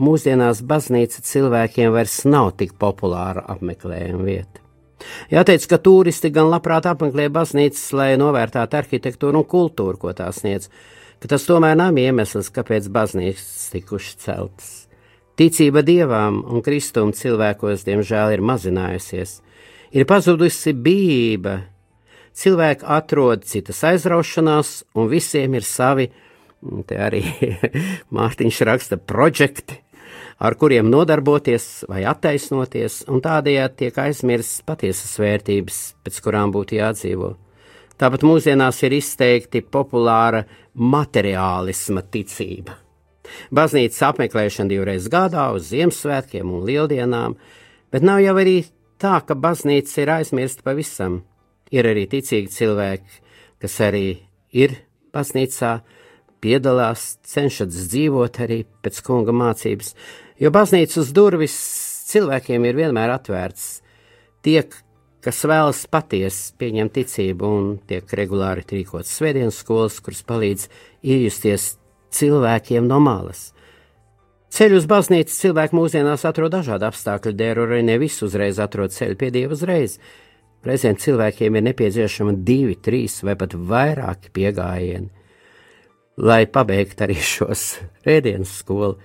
[0.00, 4.61] mūsdienās baznīca cilvēkiem vairs nav tik populāra apmeklējuma vieta.
[5.32, 10.68] Jāteic, ka turisti gan labprāt apmeklē baznīcas, lai novērtētu arhitektūru un kultūru, ko tās sniedz,
[11.22, 14.72] ka tas tomēr nav iemesls, kāpēc baznīcas tikušas celtas.
[15.38, 19.38] Ticība dievām un kristuma cilvēkos, diemžēl, ir mazinājusies.
[19.92, 21.58] Ir pazudusi bība,
[22.36, 26.08] cilvēki atrod citas aizraušanās, un visiem ir savi,
[26.88, 27.24] te arī
[28.16, 29.81] Mārtiņš raksta, projekti,
[30.42, 37.32] ar kuriem nodarboties vai attaisnoties, un tādējādi tiek aizmirstas patiesas vērtības, pēc kurām būtu jādzīvo.
[38.00, 40.42] Tāpat mūsdienās ir izteikti populāra
[40.74, 42.74] materiālisma ticība.
[43.54, 47.36] Baznīcas apmeklēšana divreiz gadā uz Ziemassvētkiem un Lieldienām,
[47.94, 48.56] bet nav jau arī
[48.98, 51.22] tā, ka baznīca ir aizmirsta pavisam.
[51.72, 53.22] Ir arī ticīgi cilvēki,
[53.62, 54.06] kas arī
[54.50, 54.74] ir
[55.14, 55.76] baznīcā,
[56.42, 59.94] piedalās, cenšas dzīvot arī pēc kunga mācības,
[60.40, 61.56] jo baznīcas durvis
[62.12, 63.66] cilvēkiem ir vienmēr atvērts.
[64.42, 64.58] Tie,
[65.22, 70.68] kas vēlas patiesi pieņemt ticību un tiek regulāri rīkotas svētdienas skolas, kuras palīdz
[71.02, 71.74] iejusties
[72.12, 73.50] cilvēkiem no malas.
[74.52, 79.16] Ceļu uz baznīcu cilvēki mūsdienās atrod dažādu apstākļu dēļ, arī ne visi uzreiz atrod ceļu
[79.20, 79.96] pie Dieva uzreiz.
[80.62, 85.08] Reizēm cilvēkiem ir nepieciešama divi, trīs vai pat vairāki piegājieni,
[86.20, 87.64] lai pabeigtu arī šos
[88.04, 88.98] rēdienas skolu.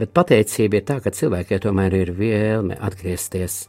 [0.00, 3.66] Bet pateicība ir tā, ka cilvēkiem tomēr ir vēlme atgriezties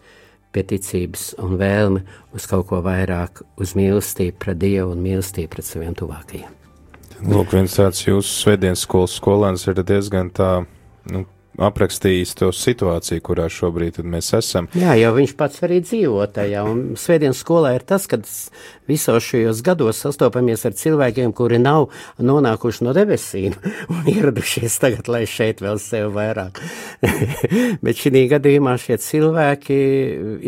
[0.56, 2.06] pie ticības un vēlme
[2.36, 6.58] uz kaut ko vairāk, uz mīlestību pret Dievu un mīlestību pret saviem tuvākajiem.
[7.22, 10.64] Lūk, viens tāds jūsu svētdienas skolas skolēns ir diezgan tā,
[11.12, 11.26] nu,
[11.62, 14.70] aprakstījis to situāciju, kurā šobrīd mēs esam.
[14.78, 18.22] Jā, jau viņš pats arī dzīvo tajā, un svētdienas skolā ir tas, ka
[18.92, 21.90] visos šajos gados sastopamies ar cilvēkiem, kuri nav
[22.20, 23.56] nonākuši no debesīm
[23.94, 26.62] un ieradušies tagad, lai šeit vēl sev vairāk.
[27.86, 29.80] Bet šī gadījumā šie cilvēki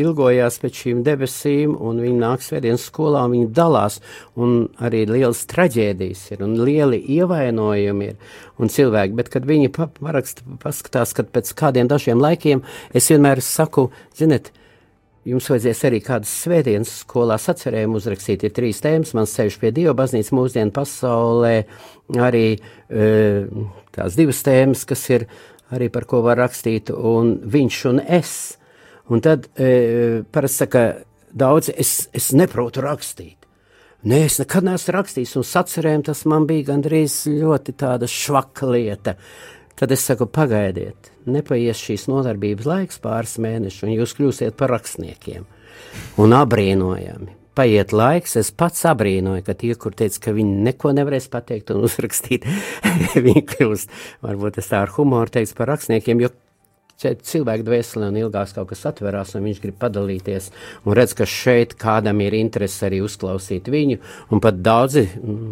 [0.04, 4.00] ilgojās pēc šīm debesīm, un viņi nāk svētdienas skolā, un viņi dalās,
[4.40, 10.46] un arī lielas traģēdijas ir, un lieli ievainojumi ir, un cilvēki, bet kad viņi paraksta,
[10.64, 12.64] paskatās, kad pēc kādiem dažiem laikiem,
[12.94, 14.52] es vienmēr saku, ziniet,
[15.24, 18.44] Jums vajadzēs arī kādas svētdienas skolā sacerējumu uzrakstīt.
[18.44, 21.54] Ir trīs tēmas, mans ceļš pie Dieva baznīcas mūsdienu pasaulē,
[22.20, 23.06] arī e,
[23.96, 25.30] tās divas tēmas, kas ir
[25.72, 28.34] arī par ko var rakstīt, un viņš un es.
[29.08, 30.84] Un tad e, parasti saka,
[31.32, 33.40] daudz es, es neprotu rakstīt.
[34.04, 39.16] Nē, es nekad neesmu rakstījis, un sacerējumu tas man bija gandrīz ļoti tāda švaka lieta.
[39.80, 45.48] Tad es saku, pagaidiet, nepaies šīs nodarbības laiks, pāris mēnešus, un jūs kļūsiet par rakstniekiem.
[46.22, 47.40] Un abrīnojami.
[47.54, 51.84] Paiet laiks, es pats abrīnoju, ka tie, kur teica, ka viņi neko nevarēs pateikt un
[51.86, 52.48] uzrakstīt,
[53.28, 53.94] viņi kļūst,
[54.26, 56.32] varbūt es tā ar humoru teicu par rakstniekiem, jo
[57.04, 60.50] cilvēku dvēselē un ilgās kaut kas atverās, un viņš grib padalīties,
[60.86, 64.00] un redz, ka šeit kādam ir interese arī uzklausīt viņu,
[64.34, 65.06] un pat daudzi,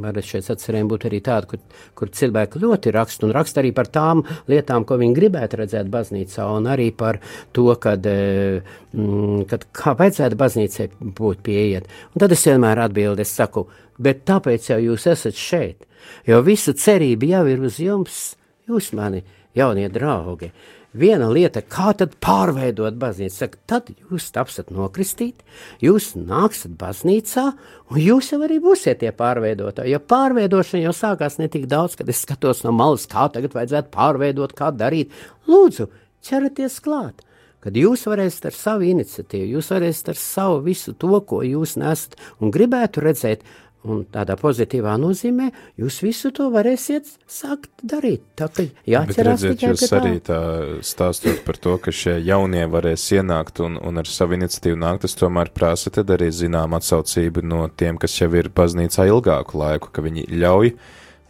[0.04, 3.91] var šeit atcerēm būt arī tādi, kur, kur cilvēki ļoti raksta, un raksta arī par
[3.91, 7.22] tām lietām, ko viņi gribētu redzēt baznīcā, un arī par
[7.56, 11.89] to, kad, mm, kad kā vajadzētu baznīcai būt pieiet.
[12.14, 13.68] Un tad es vienmēr atbildu, es saku,
[14.02, 15.88] bet tāpēc jau jūs esat šeit,
[16.28, 18.22] jo visa cerība jau ir uz jums,
[18.70, 19.24] jūs mani
[19.58, 20.52] jaunie draugi.
[20.92, 25.46] Viena lieta, kā tad pārveidot baznīcu, saka, tad jūs tapsiet nokristīti,
[25.80, 27.46] jūs nāksiet baznīcā,
[27.88, 29.94] un jūs jau arī būsiet tie pārveidotāji.
[29.94, 33.92] Jo pārveidošana jau sākās ne tik daudz, kad es skatos no malas, kā tagad vajadzētu
[33.96, 35.16] pārveidot, kā darīt.
[35.48, 35.88] Lūdzu,
[36.28, 37.24] ķerieties klāt!
[37.62, 42.18] Kad jūs varēsiet ar savu iniciatīvu, jūs varēsiet ar savu visu to, ko jūs nesat
[42.42, 43.46] un gribētu redzēt,
[43.82, 45.48] Un tādā pozitīvā nozīmē
[45.82, 48.22] jūs visu to varēsiet sākt darīt.
[48.38, 50.42] Tā kā jāķerās redziet, tikai jūs arī tā
[50.86, 55.18] stāstot par to, ka šie jaunie varēs ienākt un, un ar savu iniciatīvu nākt, tas
[55.18, 60.06] tomēr prasa tad arī zinām atsaucību no tiem, kas jau ir baznīcā ilgāku laiku, ka
[60.06, 60.76] viņi ļauj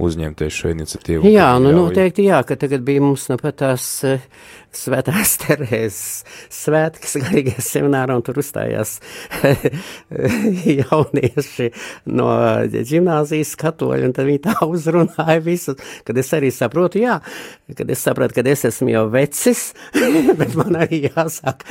[0.02, 1.30] uzņemties šo iniciatīvu.
[1.32, 4.24] Jā, nu noteikti jā, ka tagad bija mums nu pat tās uh,
[4.76, 8.98] svētās Terēzes svētkas garīgajā seminārā, un tur uzstājās
[10.82, 11.72] jaunieši
[12.12, 12.30] no
[12.72, 15.76] ģimnāzijas katoļi, un tad viņi tā uzrunāja visu,
[16.08, 17.20] kad es arī saprotu, jā,
[17.78, 19.72] kad es sapratu, kad es esmu jau vecis,
[20.40, 21.66] bet man arī jāsāk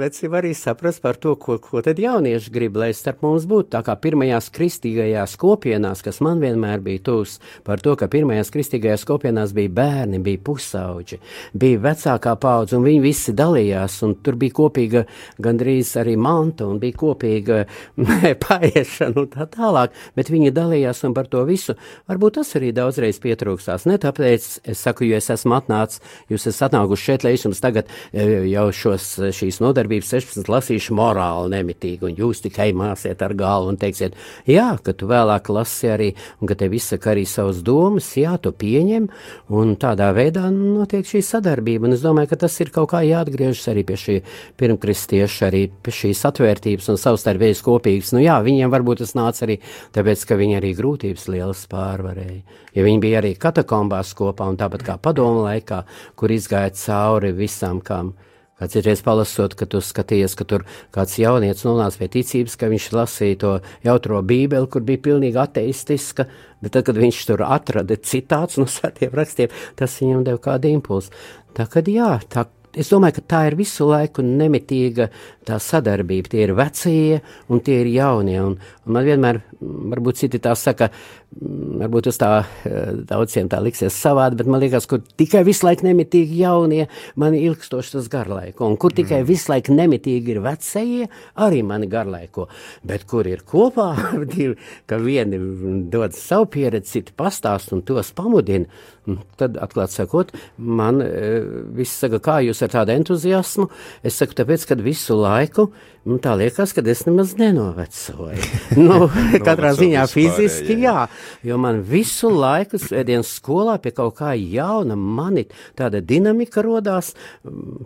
[0.00, 3.72] vecim arī saprast par to, ko, ko tad jaunieši grib, lai starp mums būtu.
[3.74, 7.36] Tā kā pirmajās kristīgajās kopienās, kas man vienmēr bija tūs,
[7.66, 11.20] par to, ka pirmajās kristīgajās kopienās bija bērni, bija pusauģi,
[11.58, 15.04] bija vecākā paudze, un viņi visi dalījās, un tur bija kopīga
[15.42, 17.62] gandrīz arī manta, un bija kopīga
[18.46, 21.76] paiešana un tā tālāk, bet viņi dalījās un par to visu.
[22.10, 23.86] Varbūt tas arī daudzreiz pietrūkstās.
[23.90, 27.62] Ne tāpēc es saku, jo es esmu atnācis, jūs esat atnākuši šeit, lai es jums
[27.62, 33.34] tagad e, jau šos, šīs nodarbības 16 lasīšu morāli nemitīgi, un jūs tikai māsiet ar
[33.38, 34.16] galvu un teiksiet,
[34.48, 36.10] jā, ka tu vēlāk lasi arī,
[36.40, 39.08] un ka tev izsaka arī savas domas, jā, tu pieņem,
[39.56, 43.70] un tādā veidā notiek šī sadarbība, un es domāju, ka tas ir kaut kā jāatgriežas
[43.72, 44.18] arī pie šī
[44.60, 48.12] pirmkristieša, arī pie šīs atvērtības un savstarpējas kopības.
[48.16, 49.58] Nu jā, viņiem varbūt tas nāca arī
[49.96, 52.42] tāpēc, ka viņi arī grūtības lielas pārvarēja.
[52.76, 55.82] Ja viņi bija arī katakombās kopā un tāpat kā padomu laikā,
[56.16, 58.14] kur izgāja cauri visam, kam.
[58.56, 60.62] Reiz palasot, ka tu skaties, ka tur
[60.94, 63.50] kāds jaunietis nonāca pie ticības, ka viņš lasīja to
[63.84, 66.24] jautro bībeli, kur bija pilnīgi ateistiska,
[66.64, 71.12] bet tad, kad viņš tur atrada citāts no svētiem rakstiem, tas viņam deva kādu impulsu.
[71.56, 75.10] Tā kad jā, tā, es domāju, ka tā ir visu laiku nemitīga
[75.44, 76.32] tā sadarbība.
[76.32, 77.20] Tie ir vecie
[77.52, 78.40] un tie ir jaunie.
[78.40, 80.88] Un, un man vienmēr, varbūt citi tā saka,
[81.36, 85.86] varbūt tas tā eh, daudziem tā liksies savādi, bet man liekas, kur tikai visu laiku
[85.86, 86.86] nemitīgi jaunie,
[87.20, 88.68] man ir ilgstoši tas garlaiko.
[88.70, 89.28] Un kur tikai mm.
[89.28, 91.08] visu laiku nemitīgi ir vecie,
[91.44, 92.48] arī mani garlaiko.
[92.86, 93.90] Bet kur ir kopā,
[94.88, 95.40] ka vieni
[95.92, 98.70] dod savu pieredzi, citi pastāst un tos pamudina,
[99.04, 101.42] mm, tad, atklāt sakot, man eh,
[101.76, 103.68] viss saka, kā jūs ar tādu entuziasmu,
[104.06, 105.68] es saku, tāpēc, kad visu laiku,
[106.06, 108.50] nu, tā liekas, ka es nemaz nenovecoju.
[108.86, 109.10] nu,
[109.44, 111.06] katrā ziņā fiziski, jā,
[111.46, 117.12] jo man visu laiku svētdienas skolā pie kaut kā jauna, man ir tāda dinamika rodās,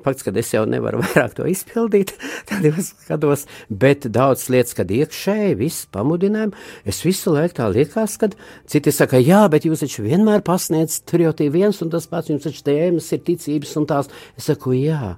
[0.05, 2.15] fakts, ka es jau nevaru vairāk to izpildīt,
[2.51, 6.57] tad es skatos, bet daudz lietas, kad iekšēji, viss pamudinājumi,
[6.89, 8.39] es visu laiku tā liekas, kad
[8.71, 12.33] citi saka, jā, bet jūs taču vienmēr pasniedz, tur jau tie viens un tas pats,
[12.33, 15.15] jums taču tēmas ir ticības un tās, es saku, jā,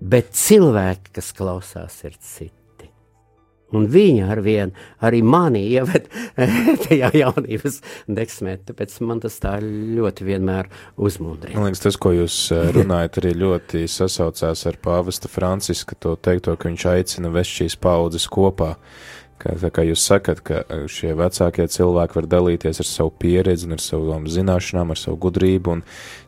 [0.00, 2.65] bet cilvēki, kas klausās, ir citi.
[3.74, 6.06] Un viņa ar vienu arī mani ieved
[6.84, 11.58] tajā jaunības deksmē, tāpēc man tas tā ļoti vienmēr uzmundrina.
[11.58, 16.54] Man liekas, tas, ko jūs eh, runājat, arī ļoti sasaucās ar pāvesta Franciska to teikto,
[16.54, 18.76] ka viņš aicina vest šīs paudzes kopā.
[19.36, 23.82] Kā, kā jūs sakat, ka eh, šie vecākie cilvēki var dalīties ar savu pieredzi ar
[23.82, 25.82] savām zināšanām, ar savu gudrību, un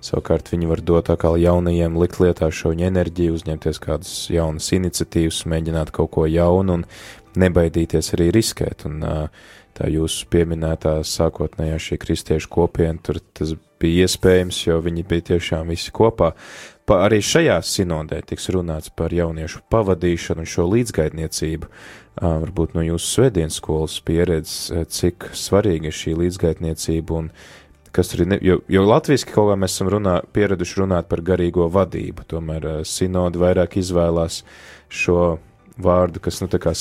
[0.05, 5.95] savukārt viņi var dot atkal jaunajiem likt lietā šo enerģiju, uzņemties kādas jaunas iniciatīvas, mēģināt
[5.95, 6.86] kaut ko jaunu un
[7.39, 8.86] nebaidīties arī riskēt.
[8.89, 9.05] Un,
[9.78, 15.70] tā jūsu pieminētā sākotnējā šī kristiešu kopiena, tur tas bija iespējams, jo viņi bija tiešām
[15.70, 16.32] visi kopā.
[16.89, 21.70] Pa, arī šajā sinodē tiks runāts par jauniešu pavadīšanu un šo līdzgaitniecību.
[22.18, 27.28] Varbūt no jūsu svētdienas skolas pieredzes, cik svarīga ir šī līdzgaitniecība un
[27.95, 31.22] kas tur ir, ne, jo, jo latviski kaut kā mēs esam runā, pieraduši runāt par
[31.24, 34.43] garīgo vadību, tomēr sinodi vairāk izvēlās
[34.89, 35.39] šo
[35.82, 36.72] vārdu, kas, nu, tā kā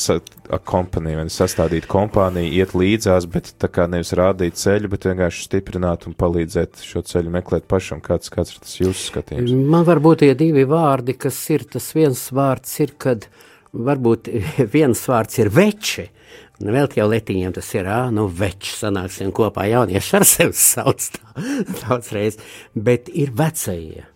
[0.67, 6.07] kompanija, vai sastādīt kompāniju, iet līdzās, bet tā kā nevis rādīt ceļu, bet vienkārši stiprināt
[6.09, 9.55] un palīdzēt šo ceļu meklēt pašam, kāds, kāds ir tas jūsu skatījums?
[9.71, 13.29] Man varbūt tie divi vārdi, kas ir, tas viens vārds ir, kad
[13.73, 14.31] varbūt
[14.75, 16.09] viens vārds ir veči,
[16.57, 21.05] Nu, vēl jau letiņiem tas ir, ā, nu, veči sanāksim kopā, jaunieši ar sevi sauc
[21.13, 21.43] tā,
[21.83, 22.39] daudzreiz,
[22.73, 24.07] bet ir vecie.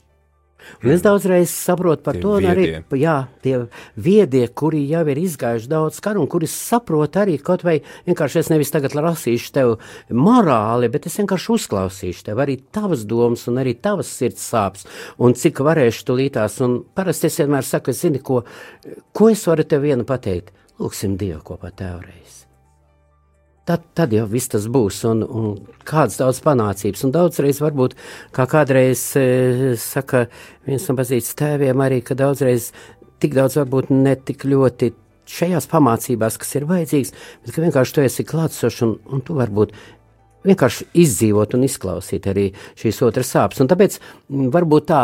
[0.83, 2.99] Un es daudzreiz saprotu par Tie to, un arī viedie.
[3.01, 3.55] jā, tie
[3.95, 8.51] viedie, kuri jau ir izgājuši daudz karu, un kuri saprot arī kaut vai vienkārši es
[8.53, 9.75] nevis tagad lasīšu tev
[10.09, 14.87] morāli, bet es vienkārši uzklausīšu tev arī tavas domas un arī tavas sirds sāpes,
[15.17, 18.43] un cik varēšu tulītās, un parasti es vienmēr saku, es zini, ko,
[19.13, 22.40] ko es varu tev vienu pateikt, lūksim Dievu kopā tevreiz.
[23.69, 25.51] Tad, tad jau viss tas būs, un, un
[25.85, 27.03] kādas daudz panācības.
[27.05, 27.93] Un daudzreiz, varbūt,
[28.33, 30.25] kā kādreiz e, saka
[30.65, 32.71] viens no baznīcas tēviem, arī, ka daudzreiz
[33.21, 34.91] tik daudz varbūt ne tik ļoti
[35.29, 37.13] šajās pamācībās, kas ir vajadzīgs,
[37.45, 39.75] bet vienkārši tu esi klātsošs un, un tu varbūt
[40.47, 42.47] vienkārši izdzīvot un izklausīt arī
[42.81, 43.61] šīs otras sāpes.
[43.61, 43.99] Un tāpēc
[44.57, 45.03] varbūt tā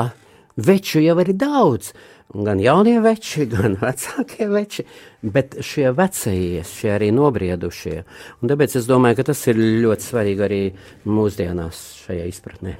[0.57, 1.93] veču jau ir daudz.
[2.33, 4.83] Gan jaunie veči, gan vecākie veči,
[5.23, 8.03] bet šie vecie, šie arī nobriedušie.
[8.41, 10.61] Un tāpēc es domāju, ka tas ir ļoti svarīgi arī
[11.07, 12.77] mūsdienās šajā izpratnē.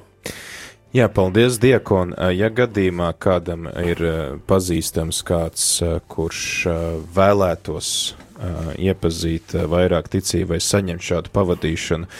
[0.96, 2.14] Jā, paldies, Diekon.
[2.32, 6.78] Ja gadījumā kādam ir eh, pazīstams kāds, eh, kurš eh,
[7.12, 7.90] vēlētos
[8.78, 12.10] iepazīt vairāk ticību vai saņemt šādu pavadīšanu,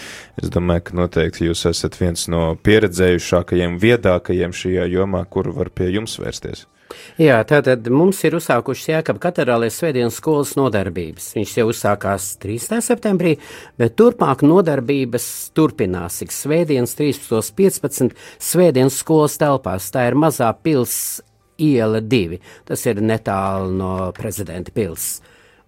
[0.43, 5.93] es domāju, ka noteikti jūs esat viens no pieredzējušākajiem, viedākajiem šajā jomā, kuru var pie
[5.95, 6.67] jums vērsties.
[7.21, 11.27] Jā, tātad mums ir uzsākušas Jēkab katedrālē svētdienas skolas nodarbības.
[11.37, 12.81] Viņš jau uzsākās 3.
[12.85, 13.35] septembrī,
[13.81, 16.43] bet turpmāk nodarbības turpināsies.
[16.47, 18.17] Svētdienas 13.15.
[18.41, 19.91] svētdienas skolas telpās.
[19.93, 20.95] Tā ir mazā pils
[21.61, 22.41] iela 2.
[22.71, 25.19] Tas ir netālu no prezidenta pils.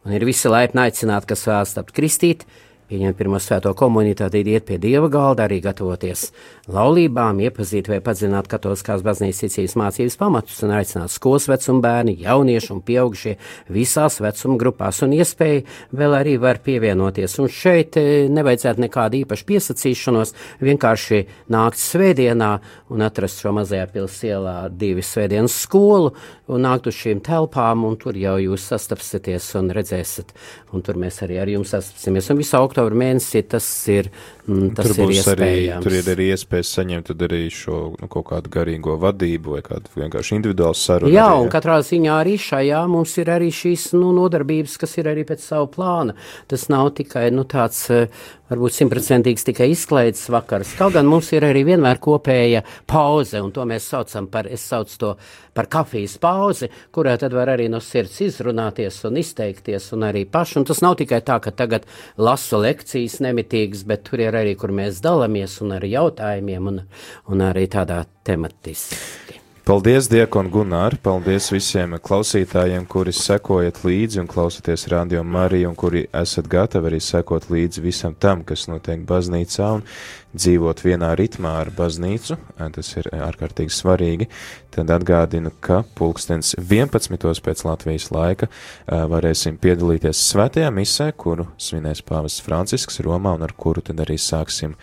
[0.07, 2.47] Un ir visi laipni aicināti, kas vēlas tapt kristīt,
[2.91, 6.31] pieņemt pirmo svēto komuniju, tad iet pie dieva galda, arī gatavoties
[6.71, 12.73] laulībām, iepazīt vai padziļināt katoliskās baznīcas ticības mācības pamatus un aicināt skolas vecuma bērni, jaunieši
[12.75, 13.37] un pieaugušie
[13.71, 15.63] visās vecuma grupās un iespēju
[15.97, 17.39] vēl arī var pievienoties.
[17.43, 21.23] Un šeit eh, nevajadzētu nekādu īpašu piesacīšanos, vienkārši
[21.55, 22.51] nākt svētdienā
[22.91, 26.13] un atrast šo mazajā pilsēlā divi svētdienas skolu
[26.51, 30.35] un nākt uz šīm telpām, un tur jau jūs sastapsieties un redzēsiet,
[30.75, 32.31] un tur mēs arī ar jums sastapsimies.
[32.33, 34.09] Un visā oktobra mēnesī tas ir,
[34.47, 35.85] mm, tas tur ir būs arī, iespējams.
[35.85, 40.37] tur ir arī iespējas saņemt arī šo nu, kaut kādu garīgo vadību vai kādu vienkārši
[40.39, 41.13] individuālu sarunu.
[41.13, 45.11] Jā, arī, un katrā ziņā arī šajā mums ir arī šīs nu, nodarbības, kas ir
[45.13, 46.17] arī pēc savu plāna.
[46.49, 48.09] Tas nav tikai nu, tāds, eh,
[48.51, 50.75] varbūt simtprocentīgs tikai izklaides vakars.
[50.79, 54.99] Kaut gan mums ir arī vienmēr kopēja pauze, un to mēs saucam par, es saucu
[55.01, 55.13] to
[55.55, 60.59] par kafijas pauzi, kurā tad var arī no sirds izrunāties un izteikties un arī paši.
[60.61, 61.87] Un tas nav tikai tā, ka tagad
[62.19, 66.83] lasu lekcijas nemitīgas, bet tur ir arī, kur mēs dalāmies un ar jautājumiem un,
[67.31, 69.30] un arī tādā tematiski.
[69.61, 76.07] Paldies, Diekon Gunār, paldies visiem klausītājiem, kuri sekojat līdzi un klausoties Radio Mariju un kuri
[76.17, 79.85] esat gatavi arī sekot līdzi visam tam, kas notiek baznīcā un
[80.33, 82.39] dzīvot vienā ritmā ar baznīcu.
[82.57, 84.31] Tas ir ārkārtīgi svarīgi.
[84.73, 87.21] Tad atgādinu, ka pulkstens 11.
[87.45, 88.49] pēc Latvijas laika
[88.89, 94.79] varēsim piedalīties svētajā misē, kuru svinēs pāvests Francisks Romā un ar kuru tad arī sāksim,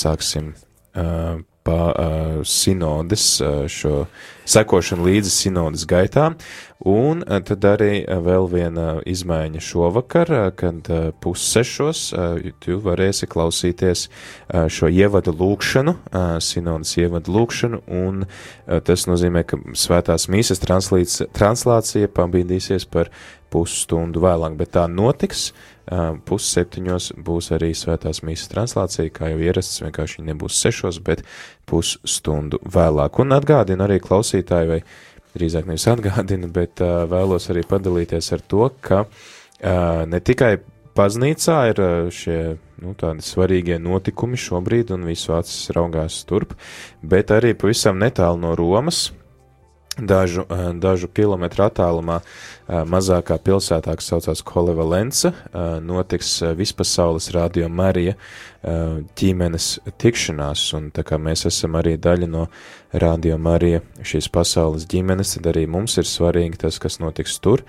[0.00, 0.54] sāksim
[1.62, 4.06] pa uh, sinodes, uh, šo
[4.48, 6.34] sekošanu līdzi sinodes gaitām,
[6.82, 12.80] un uh, tad arī uh, vēl viena izmaiņa šovakar, uh, kad uh, pussešos uh, tu
[12.82, 19.60] varēsi klausīties uh, šo ievadu lūkšanu, uh, sinodes ievadu lūkšanu, un uh, tas nozīmē, ka
[19.78, 23.12] svētās mīsas translācija pabīdīsies par
[23.52, 25.52] pusstundu vēlāk, bet tā notiks.
[25.52, 31.24] Uh, Pusseptiņos būs arī svētās mīsas translācija, kā jau ierasts, vienkārši nebūs sešos, bet
[31.66, 33.18] pusstundu vēlāk.
[33.22, 34.80] Un atgādinu arī klausītāji, vai
[35.34, 40.56] drīzāk nevis atgādinu, bet uh, vēlos arī padalīties ar to, ka uh, ne tikai
[40.96, 41.80] baznīcā ir
[42.12, 42.38] šie
[42.82, 46.54] nu, tādi svarīgie notikumi šobrīd, un visu acis raugās turp,
[47.02, 49.08] bet arī pavisam netālu no Romas,
[49.98, 57.68] dažu, eh, dažu kilometru attālumā eh, mazākā pilsētā, kas saucās Kolevalence, eh, notiks vispasaules radio
[57.68, 58.14] Marija
[59.18, 62.44] ģimenes tikšanās, un tā kā mēs esam arī daļa no
[62.92, 67.64] radio Marija šīs pasaules ģimenes, tad arī mums ir svarīgi tas, kas notiks tur.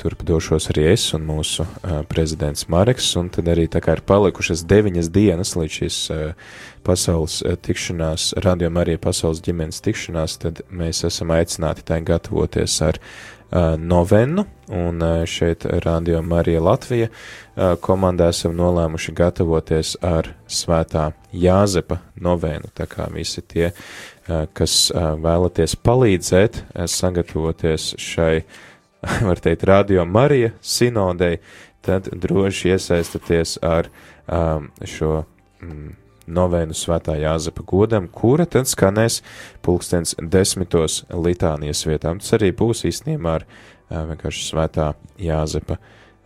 [0.00, 1.66] Turp došos arī es un mūsu
[2.10, 6.00] prezidents Mareks, un tad arī tā kā ir palikušas deviņas dienas līdz šīs
[6.84, 13.41] pasaules tikšanās, radio Marija pasaules ģimenes tikšanās, tad mēs esam aicināti tai gatavoties ar uh,
[13.78, 21.98] novenu, un uh, šeit Radio Marija Latvija uh, komandā esam nolēmuši gatavoties ar svētā Jāzepa
[22.16, 23.70] novenu, tā kā visi tie,
[24.52, 28.44] kas vēlaties palīdzēt, sagatavoties šai,
[29.28, 31.40] var teikt, Radio Marija sinodei,
[31.82, 33.88] tad droši iesaistieties ar
[34.86, 35.24] šo
[35.62, 35.96] mm,
[36.26, 39.20] novēnu svētā Jāzepa godam, kura tad skanēs
[39.64, 42.20] pulkstens desmitos litānijas vietām.
[42.22, 43.48] Tas arī būs īstenībā ar
[43.90, 45.78] vienkārši svētā Jāzepa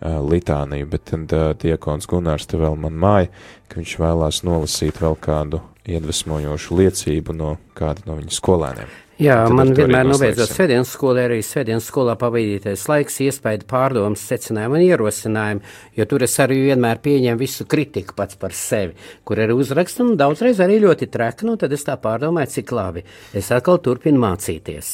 [0.02, 1.32] litāniju, bet tad
[1.62, 3.32] diekons Gunārs te vēl man māja,
[3.68, 9.05] ka viņš vēlās nolasīt vēl kādu iedvesmojošu liecību no kāda no viņa skolēniem.
[9.16, 14.76] Jā, Tad man vienmēr nobeidzot svētdienas skolā, arī svētdienas skolā pavadītais laiks, iespēja pārdomas, secinājumi
[14.76, 18.92] un ierosinājumi, jo tur es arī vienmēr pieņemu visu kritiku pats par sevi,
[19.24, 23.06] kur arī uzrakstu un daudzreiz arī ļoti treki, nu tad es tā pārdomāju, cik labi.
[23.32, 24.92] Es atkal turpinu mācīties.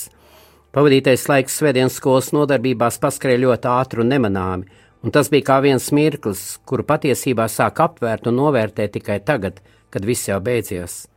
[0.70, 5.90] Pavadītais laiks svētdienas skolas nodarbībās paskrēja ļoti ātri un nemanāmi, un tas bija kā viens
[5.90, 9.58] mirklis, kuru patiesībā sāk aptvērt un novērtēt tikai tagad,
[9.90, 11.08] kad viss jau beidzies.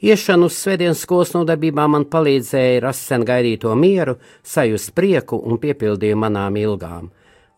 [0.00, 6.16] Iešana uz svētdienas skolas nodarbībām man palīdzēja rast sen gaidīto mieru, sajust prieku un piepildīju
[6.16, 7.10] manām ilgām.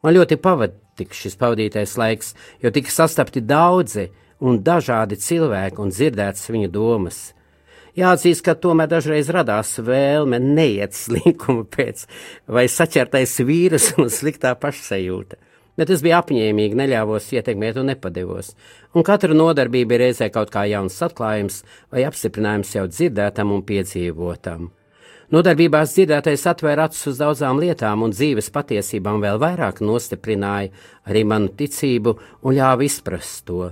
[0.03, 4.09] Man ļoti pavatika šis pavadītais laiks, jo tika sastapti daudzi
[4.43, 7.21] un dažādi cilvēki un dzirdētas viņu domas.
[7.99, 12.07] Jāatzīst, ka tomēr dažreiz radās vēlme neiet slinkuma pēc,
[12.49, 15.37] vai saķertais vīrus un sliktā pašsajūta.
[15.81, 18.53] Bet es biju apņēmīgi, neļāvos ietekmēt un nepadevos.
[18.93, 21.63] Un katra nodarbība ir reizē kaut kā jauns atklājums
[21.93, 24.69] vai apstiprinājums jau dzirdētam un piedzīvotam.
[25.33, 30.69] Nodarbībās dzirdētais atvēra acis uz daudzām lietām, un dzīves patiesībām vēl vairāk nostiprināja
[31.09, 33.71] arī manu ticību un ļāva izprast to.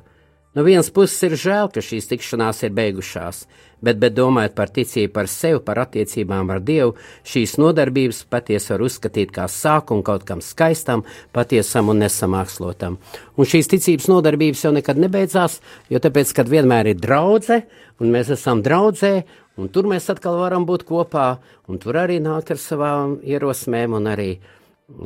[0.50, 3.44] No vienas puses ir žēl, ka šīs tikšanās ir beigušās,
[3.86, 8.82] bet, bet domājot par ticību par sevi, par attiecībām ar Dievu, šīs nodarbības patiesi var
[8.82, 12.96] uzskatīt kā sākumu kaut kam skaistam, patiesam un nesamākslotam.
[13.38, 17.60] Un šīs ticības nodarbības jau nekad nebeidzās, jo tāpēc, kad vienmēr ir draudze,
[18.02, 19.12] un mēs esam draudzē,
[19.54, 21.28] un tur mēs atkal varam būt kopā,
[21.70, 24.32] un tur arī nāk ar savām ierosmēm, un arī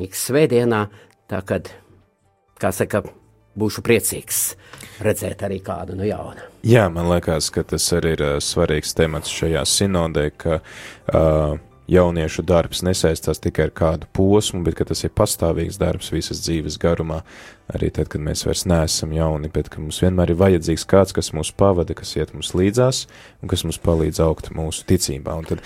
[0.07, 0.87] ik svētdienā,
[1.29, 1.69] tā kad,
[2.57, 3.03] kā saka,
[3.59, 4.41] būšu priecīgs
[5.05, 6.49] redzēt arī kādu no jauna.
[6.65, 11.57] Jā, man liekas, ka tas arī ir uh, svarīgs temats šajā sinodē, ka uh,
[11.91, 17.21] jauniešu darbs nesaistās tikai ar kādu posmu, bet tas ir pastāvīgs darbs visas dzīves garumā,
[17.73, 21.53] arī tad, kad mēs vairs neesam jauni, bet mums vienmēr ir vajadzīgs kāds, kas mūs
[21.55, 23.05] pavada, kas iet mums līdzās
[23.41, 25.37] un kas mums palīdz augt mūsu ticībā.
[25.37, 25.61] Un tad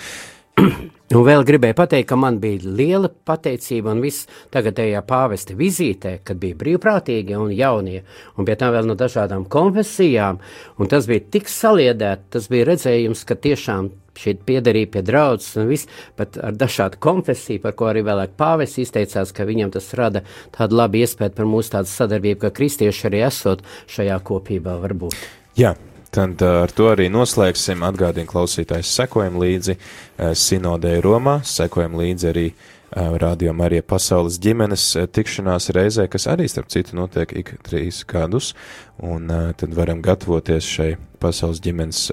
[1.10, 6.38] Un vēl gribēju pateikt, ka man bija liela pateicība un viss tagadējā pāvesta vizītē, kad
[6.38, 8.04] bija brīvprātīgie un jaunie,
[8.38, 10.38] un pie tam vēl no dažādām konfesijām,
[10.78, 13.90] un tas bija tik saliedēt, tas bija redzējums, ka tiešām
[14.22, 18.78] šī piederība pie draudzes un viss, pat ar dažādu konfesiju, par ko arī vēlāk pāvests
[18.86, 20.22] izteicās, ka viņam tas rada
[20.54, 25.18] tādu labu iespēju par mūsu tādu sadarbību, ka kristieši arī esot šajā kopībā varbūt.
[25.58, 25.74] Jā,
[26.10, 27.84] tad uh, ar to arī noslēgsim.
[27.86, 34.84] Atgādinu klausītājs, sekojam līdzi uh, sinodē Romā, sekojam līdzi arī uh, Radio Marija pasaules ģimenes
[35.14, 38.54] tikšanās reizē, kas arī, starp citu, notiek ik trīs gadus,
[38.98, 42.08] un tad varam gatavoties šai pasaules ģimenes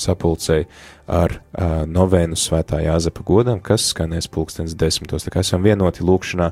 [0.00, 0.66] sapulcei
[1.08, 5.24] ar uh, novēnu svētā Jāzepa godam, kas skanēs pulkstens desmitos.
[5.24, 6.50] Tā kā esam vienoti lūkšanā,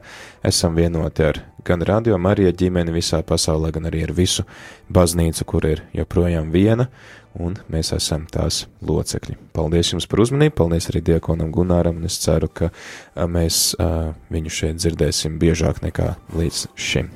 [0.48, 4.46] esam vienoti ar gan radio Marija ģimeni visā pasaulē, gan arī ar visu
[4.92, 6.88] baznīcu, kur ir joprojām viena,
[7.36, 9.36] un mēs esam tās locekļi.
[9.56, 14.14] Paldies jums par uzmanību, paldies arī Diekonam Gunāram, un es ceru, ka a, mēs a,
[14.32, 17.10] viņu šeit dzirdēsim biežāk nekā līdz šim.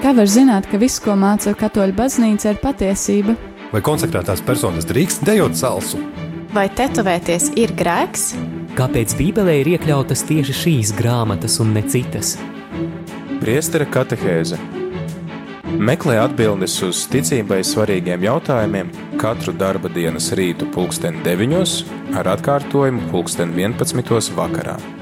[0.00, 3.36] Kā var zināt, ka viss, ko māca katoļu baznīca, ir patiesība?
[3.70, 6.00] Vai konsekrētās personas drīkst dejot salsu?
[6.50, 8.32] Vai tetovēties ir grēks?
[8.74, 12.34] Kāpēc Bībelē ir iekļautas tieši šīs grāmatas un ne citas?
[13.38, 14.58] Priestera katehēze
[15.80, 18.90] Meklē atbildes uz ticībai svarīgiem jautājumiem
[19.22, 24.99] katru darba dienas rītu pulksten 9 ar atkārtojumu pulksten 11 vakarā.